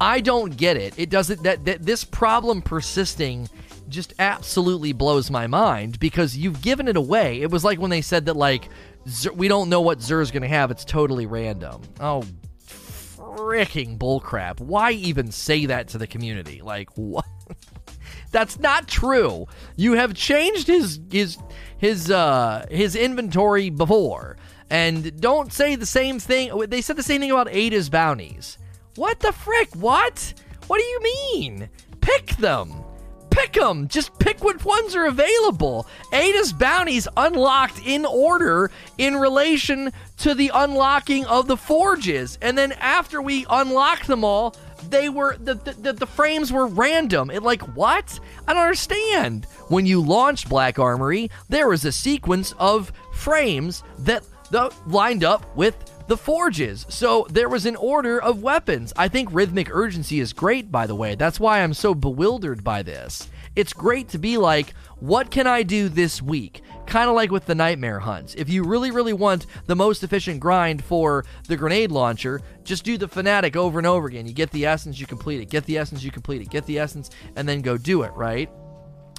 [0.00, 0.94] I don't get it.
[0.96, 3.48] It doesn't that, that this problem persisting
[3.88, 7.40] just absolutely blows my mind because you've given it away.
[7.40, 8.68] It was like when they said that like
[9.34, 10.70] we don't know what Xur's going to have.
[10.70, 11.82] It's totally random.
[11.98, 12.22] Oh
[13.36, 14.60] freaking bullcrap.
[14.60, 16.60] Why even say that to the community?
[16.62, 17.24] Like what?
[18.30, 19.46] That's not true.
[19.76, 21.38] You have changed his his
[21.78, 24.36] his uh his inventory before.
[24.70, 26.52] And don't say the same thing.
[26.68, 28.58] They said the same thing about Ada's bounties.
[28.96, 29.74] What the frick?
[29.74, 30.34] What?
[30.66, 31.70] What do you mean?
[32.00, 32.84] Pick them
[33.30, 33.88] pick them.
[33.88, 35.86] Just pick what ones are available.
[36.12, 42.38] Ada's bounties unlocked in order in relation to the unlocking of the forges.
[42.42, 44.56] And then after we unlock them all,
[44.90, 47.30] they were the, the, the frames were random.
[47.30, 48.18] It like what?
[48.46, 49.44] I don't understand.
[49.68, 55.56] When you launched Black Armory, there was a sequence of frames that the, lined up
[55.56, 55.76] with
[56.08, 56.86] the forges.
[56.88, 58.92] So there was an order of weapons.
[58.96, 61.14] I think rhythmic urgency is great, by the way.
[61.14, 63.28] That's why I'm so bewildered by this.
[63.54, 66.62] It's great to be like, what can I do this week?
[66.86, 68.34] Kind of like with the nightmare hunts.
[68.34, 72.96] If you really, really want the most efficient grind for the grenade launcher, just do
[72.96, 74.26] the fanatic over and over again.
[74.26, 75.50] You get the essence, you complete it.
[75.50, 76.50] Get the essence, you complete it.
[76.50, 78.50] Get the essence, and then go do it, right?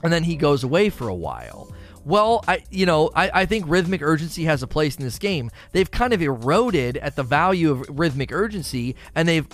[0.04, 1.72] And then he goes away for a while.
[2.06, 5.52] Well, I you know I, I think rhythmic urgency has a place in this game.
[5.72, 9.48] They've kind of eroded at the value of rhythmic urgency, and they've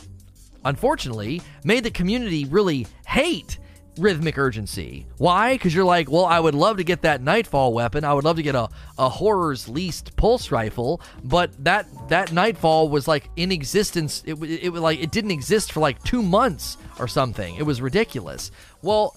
[0.63, 3.59] unfortunately made the community really hate
[3.97, 5.05] rhythmic urgency.
[5.17, 5.53] Why?
[5.53, 8.03] Because you're like, well, I would love to get that Nightfall weapon.
[8.03, 8.67] I would love to get a,
[8.97, 14.23] a horror's least pulse rifle, but that that Nightfall was like in existence.
[14.25, 17.55] It it, it was like it didn't exist for like two months or something.
[17.55, 18.51] It was ridiculous.
[18.81, 19.15] Well.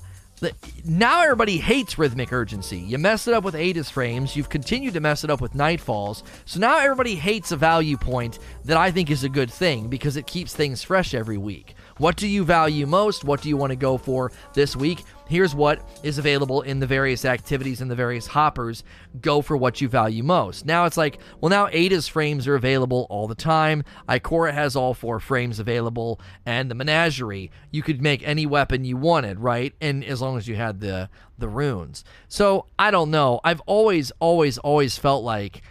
[0.85, 2.79] Now everybody hates rhythmic urgency.
[2.79, 4.37] You mess it up with Aegis frames.
[4.37, 6.23] You've continued to mess it up with Nightfalls.
[6.45, 10.17] So now everybody hates a value point that I think is a good thing because
[10.17, 11.75] it keeps things fresh every week.
[11.99, 13.25] What do you value most?
[13.25, 15.03] What do you want to go for this week?
[15.29, 18.83] Here's what is available in the various activities and the various hoppers.
[19.21, 20.65] Go for what you value most.
[20.65, 23.85] Now it's like, well, now Ada's frames are available all the time.
[24.09, 28.97] Ikora has all four frames available, and the Menagerie, you could make any weapon you
[28.97, 29.75] wanted, right?
[29.83, 32.05] And as long as you had the the runes.
[32.29, 33.41] So I don't know.
[33.45, 35.63] I've always, always, always felt like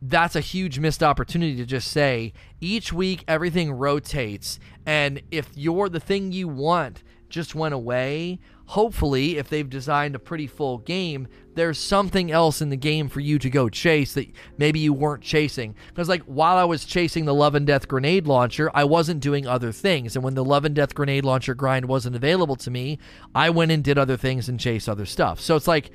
[0.00, 5.88] that's a huge missed opportunity to just say each week everything rotates and if you're
[5.88, 8.38] the thing you want just went away.
[8.66, 13.20] Hopefully if they've designed a pretty full game there's something else in the game for
[13.20, 14.26] you to go chase that
[14.56, 15.74] maybe you weren't chasing.
[15.88, 19.46] Because like while i was chasing the love and death grenade launcher i wasn't doing
[19.46, 20.14] other things.
[20.14, 22.98] And when the love and death grenade launcher grind wasn't available to me
[23.34, 25.40] i went and did other things and chased other stuff.
[25.40, 25.90] So it's like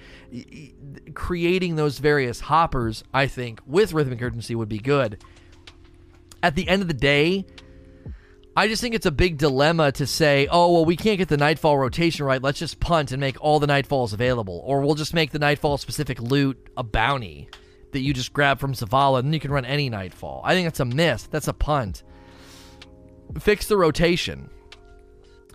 [1.13, 5.23] creating those various hoppers, I think, with rhythmic urgency would be good.
[6.43, 7.45] At the end of the day,
[8.57, 11.37] I just think it's a big dilemma to say, oh, well, we can't get the
[11.37, 12.41] Nightfall rotation right.
[12.41, 14.63] Let's just punt and make all the Nightfalls available.
[14.65, 17.49] Or we'll just make the Nightfall specific loot a bounty
[17.91, 20.41] that you just grab from Zavala, and then you can run any Nightfall.
[20.43, 21.27] I think that's a miss.
[21.27, 22.01] That's a punt.
[23.39, 24.49] Fix the rotation,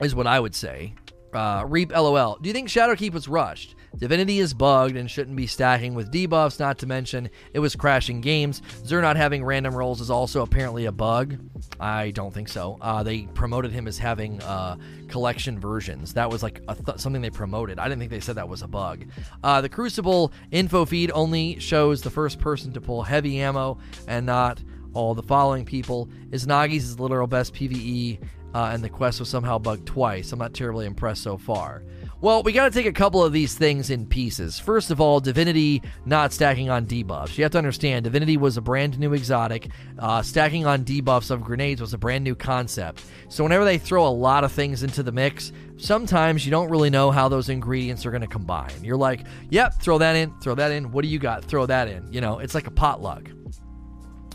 [0.00, 0.94] is what I would say.
[1.34, 2.38] Uh, Reap LOL.
[2.40, 3.74] Do you think Shadowkeep was rushed?
[3.98, 8.20] Divinity is bugged and shouldn't be stacking with debuffs, not to mention it was crashing
[8.20, 8.62] games.
[8.84, 11.38] Xur not having random rolls is also apparently a bug.
[11.78, 12.78] I don't think so.
[12.80, 14.76] Uh, they promoted him as having uh,
[15.08, 16.14] collection versions.
[16.14, 17.78] That was like th- something they promoted.
[17.78, 19.04] I didn't think they said that was a bug.
[19.44, 23.78] Uh, the Crucible info feed only shows the first person to pull heavy ammo
[24.08, 24.60] and not
[24.94, 26.08] all the following people.
[26.30, 28.20] Izanagi's literal best PvE,
[28.54, 30.32] uh, and the quest was somehow bugged twice.
[30.32, 31.82] I'm not terribly impressed so far.
[32.22, 34.56] Well, we got to take a couple of these things in pieces.
[34.56, 37.36] First of all, Divinity not stacking on debuffs.
[37.36, 39.70] You have to understand, Divinity was a brand new exotic.
[39.98, 43.04] Uh, stacking on debuffs of grenades was a brand new concept.
[43.28, 46.90] So, whenever they throw a lot of things into the mix, sometimes you don't really
[46.90, 48.84] know how those ingredients are going to combine.
[48.84, 50.92] You're like, yep, throw that in, throw that in.
[50.92, 51.44] What do you got?
[51.44, 52.06] Throw that in.
[52.12, 53.32] You know, it's like a potluck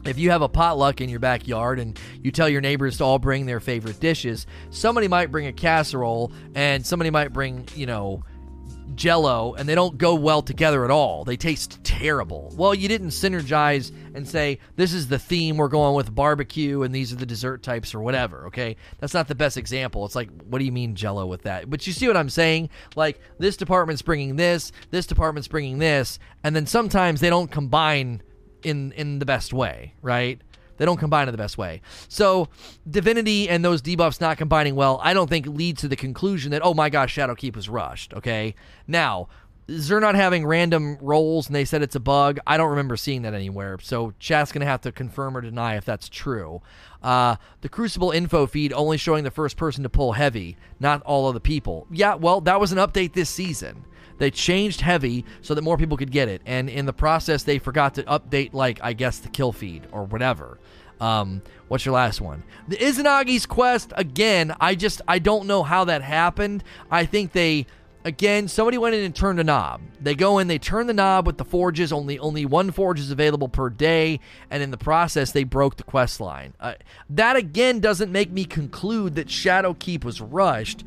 [0.08, 3.20] if you have a potluck in your backyard and you tell your neighbors to all
[3.20, 8.24] bring their favorite dishes, somebody might bring a casserole and somebody might bring, you know,
[8.96, 11.24] jello and they don't go well together at all.
[11.24, 12.54] They taste terrible.
[12.58, 16.94] Well, you didn't synergize and say, this is the theme we're going with barbecue and
[16.94, 18.76] these are the dessert types or whatever, okay?
[19.00, 20.06] That's not the best example.
[20.06, 21.70] It's like, what do you mean jello with that?
[21.70, 22.70] But you see what I'm saying?
[22.96, 28.22] Like, this department's bringing this, this department's bringing this, and then sometimes they don't combine
[28.64, 30.42] in in the best way, right?
[30.78, 31.82] They don't combine in the best way.
[32.08, 32.50] So,
[32.90, 36.62] Divinity and those debuffs not combining well, I don't think leads to the conclusion that,
[36.64, 38.56] oh my gosh, Shadowkeep was rushed, okay?
[38.88, 39.28] Now,
[39.68, 42.40] Xur not having random rolls and they said it's a bug.
[42.48, 43.78] I don't remember seeing that anywhere.
[43.82, 46.62] So, chat's to have to confirm or deny if that's true.
[47.02, 51.28] Uh, the Crucible info feed only showing the first person to pull heavy, not all
[51.28, 51.88] of the people.
[51.92, 53.86] Yeah, well, that was an update this season.
[54.18, 57.60] They changed heavy so that more people could get it, and in the process, they
[57.60, 60.58] forgot to update, like I guess, the kill feed or whatever.
[61.00, 62.44] Um, what's your last one?
[62.68, 64.56] The Izanagi's quest again.
[64.60, 66.64] I just I don't know how that happened.
[66.90, 67.68] I think they
[68.04, 69.82] again somebody went in and turned a knob.
[70.02, 71.92] They go in, they turn the knob with the forges.
[71.92, 75.84] Only only one forge is available per day, and in the process, they broke the
[75.84, 76.54] quest line.
[76.60, 76.74] Uh,
[77.12, 80.84] that again doesn't make me conclude that Shadowkeep was rushed.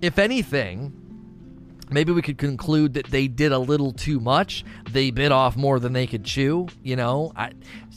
[0.00, 1.07] If anything,
[1.90, 4.64] maybe we could conclude that they did a little too much.
[4.90, 6.68] They bit off more than they could chew.
[6.82, 7.52] You know, I,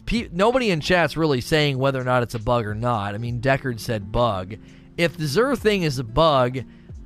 [0.05, 3.15] pe- nobody in chat's really saying whether or not it's a bug or not.
[3.15, 4.55] I mean, Deckard said bug.
[4.97, 6.59] If the Xur thing is a bug,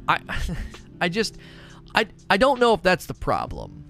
[0.07, 0.19] I,
[1.01, 1.37] I just,
[1.93, 3.83] I, I don't know if that's the problem.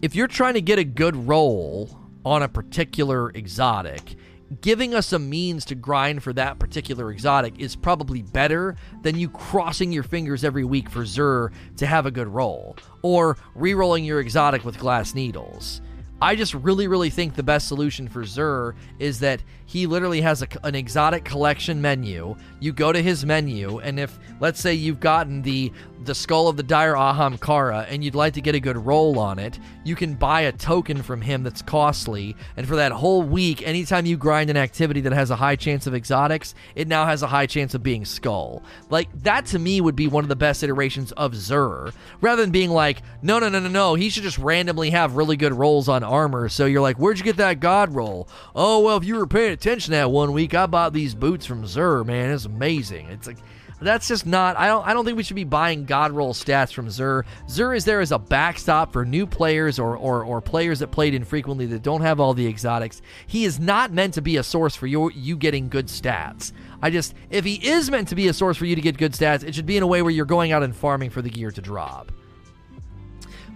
[0.00, 4.16] If you're trying to get a good roll on a particular exotic
[4.60, 9.28] giving us a means to grind for that particular exotic is probably better than you
[9.28, 14.04] crossing your fingers every week for Xur to have a good roll or re rolling
[14.04, 15.80] your exotic with glass needles.
[16.20, 19.42] I just really, really think the best solution for Xur is that
[19.72, 22.36] he literally has a, an exotic collection menu.
[22.60, 25.72] You go to his menu, and if let's say you've gotten the
[26.04, 29.38] the skull of the dire Ahamkara and you'd like to get a good roll on
[29.38, 32.36] it, you can buy a token from him that's costly.
[32.56, 35.86] And for that whole week, anytime you grind an activity that has a high chance
[35.86, 38.62] of exotics, it now has a high chance of being skull.
[38.90, 42.50] Like that to me would be one of the best iterations of Xur, rather than
[42.50, 45.88] being like, no, no, no, no, no, he should just randomly have really good rolls
[45.88, 46.48] on armor.
[46.48, 48.28] So you're like, where'd you get that god roll?
[48.54, 51.62] Oh well, if you were paying attention that one week, I bought these boots from
[51.62, 52.04] Xur.
[52.04, 53.06] Man, it's amazing.
[53.10, 53.36] It's like
[53.80, 54.56] that's just not.
[54.56, 54.86] I don't.
[54.86, 57.24] I don't think we should be buying God roll stats from Xur.
[57.46, 61.14] Xur is there as a backstop for new players or, or or players that played
[61.14, 63.02] infrequently that don't have all the exotics.
[63.26, 66.52] He is not meant to be a source for your you getting good stats.
[66.80, 69.12] I just if he is meant to be a source for you to get good
[69.12, 71.30] stats, it should be in a way where you're going out and farming for the
[71.30, 72.10] gear to drop.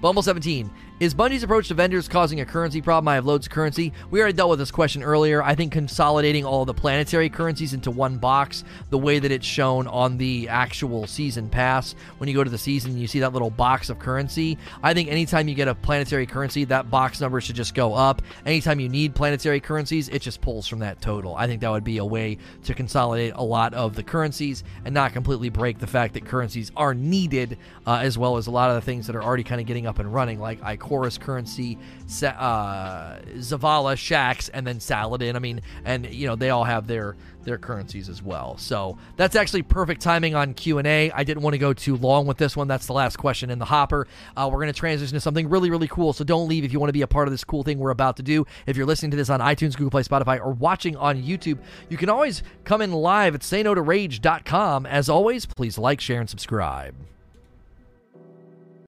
[0.00, 0.70] Bumble 17.
[0.98, 3.06] Is Bungie's approach to vendors causing a currency problem?
[3.08, 3.92] I have loads of currency.
[4.10, 5.42] We already dealt with this question earlier.
[5.42, 9.88] I think consolidating all the planetary currencies into one box, the way that it's shown
[9.88, 13.50] on the actual season pass, when you go to the season, you see that little
[13.50, 14.56] box of currency.
[14.82, 18.22] I think anytime you get a planetary currency, that box number should just go up.
[18.46, 21.36] Anytime you need planetary currencies, it just pulls from that total.
[21.36, 24.94] I think that would be a way to consolidate a lot of the currencies and
[24.94, 28.70] not completely break the fact that currencies are needed, uh, as well as a lot
[28.70, 31.18] of the things that are already kind of getting up and running, like I Chorus
[31.18, 31.78] currency,
[32.22, 35.34] uh, Zavala, Shaxx, and then Saladin.
[35.34, 38.56] I mean, and you know they all have their their currencies as well.
[38.56, 41.10] So that's actually perfect timing on Q and A.
[41.10, 42.68] I didn't want to go too long with this one.
[42.68, 44.06] That's the last question in the hopper.
[44.36, 46.12] Uh, we're going to transition to something really really cool.
[46.12, 47.90] So don't leave if you want to be a part of this cool thing we're
[47.90, 48.46] about to do.
[48.66, 51.58] If you're listening to this on iTunes, Google Play, Spotify, or watching on YouTube,
[51.88, 54.86] you can always come in live at sayno to rage.com.
[54.86, 56.94] As always, please like, share, and subscribe.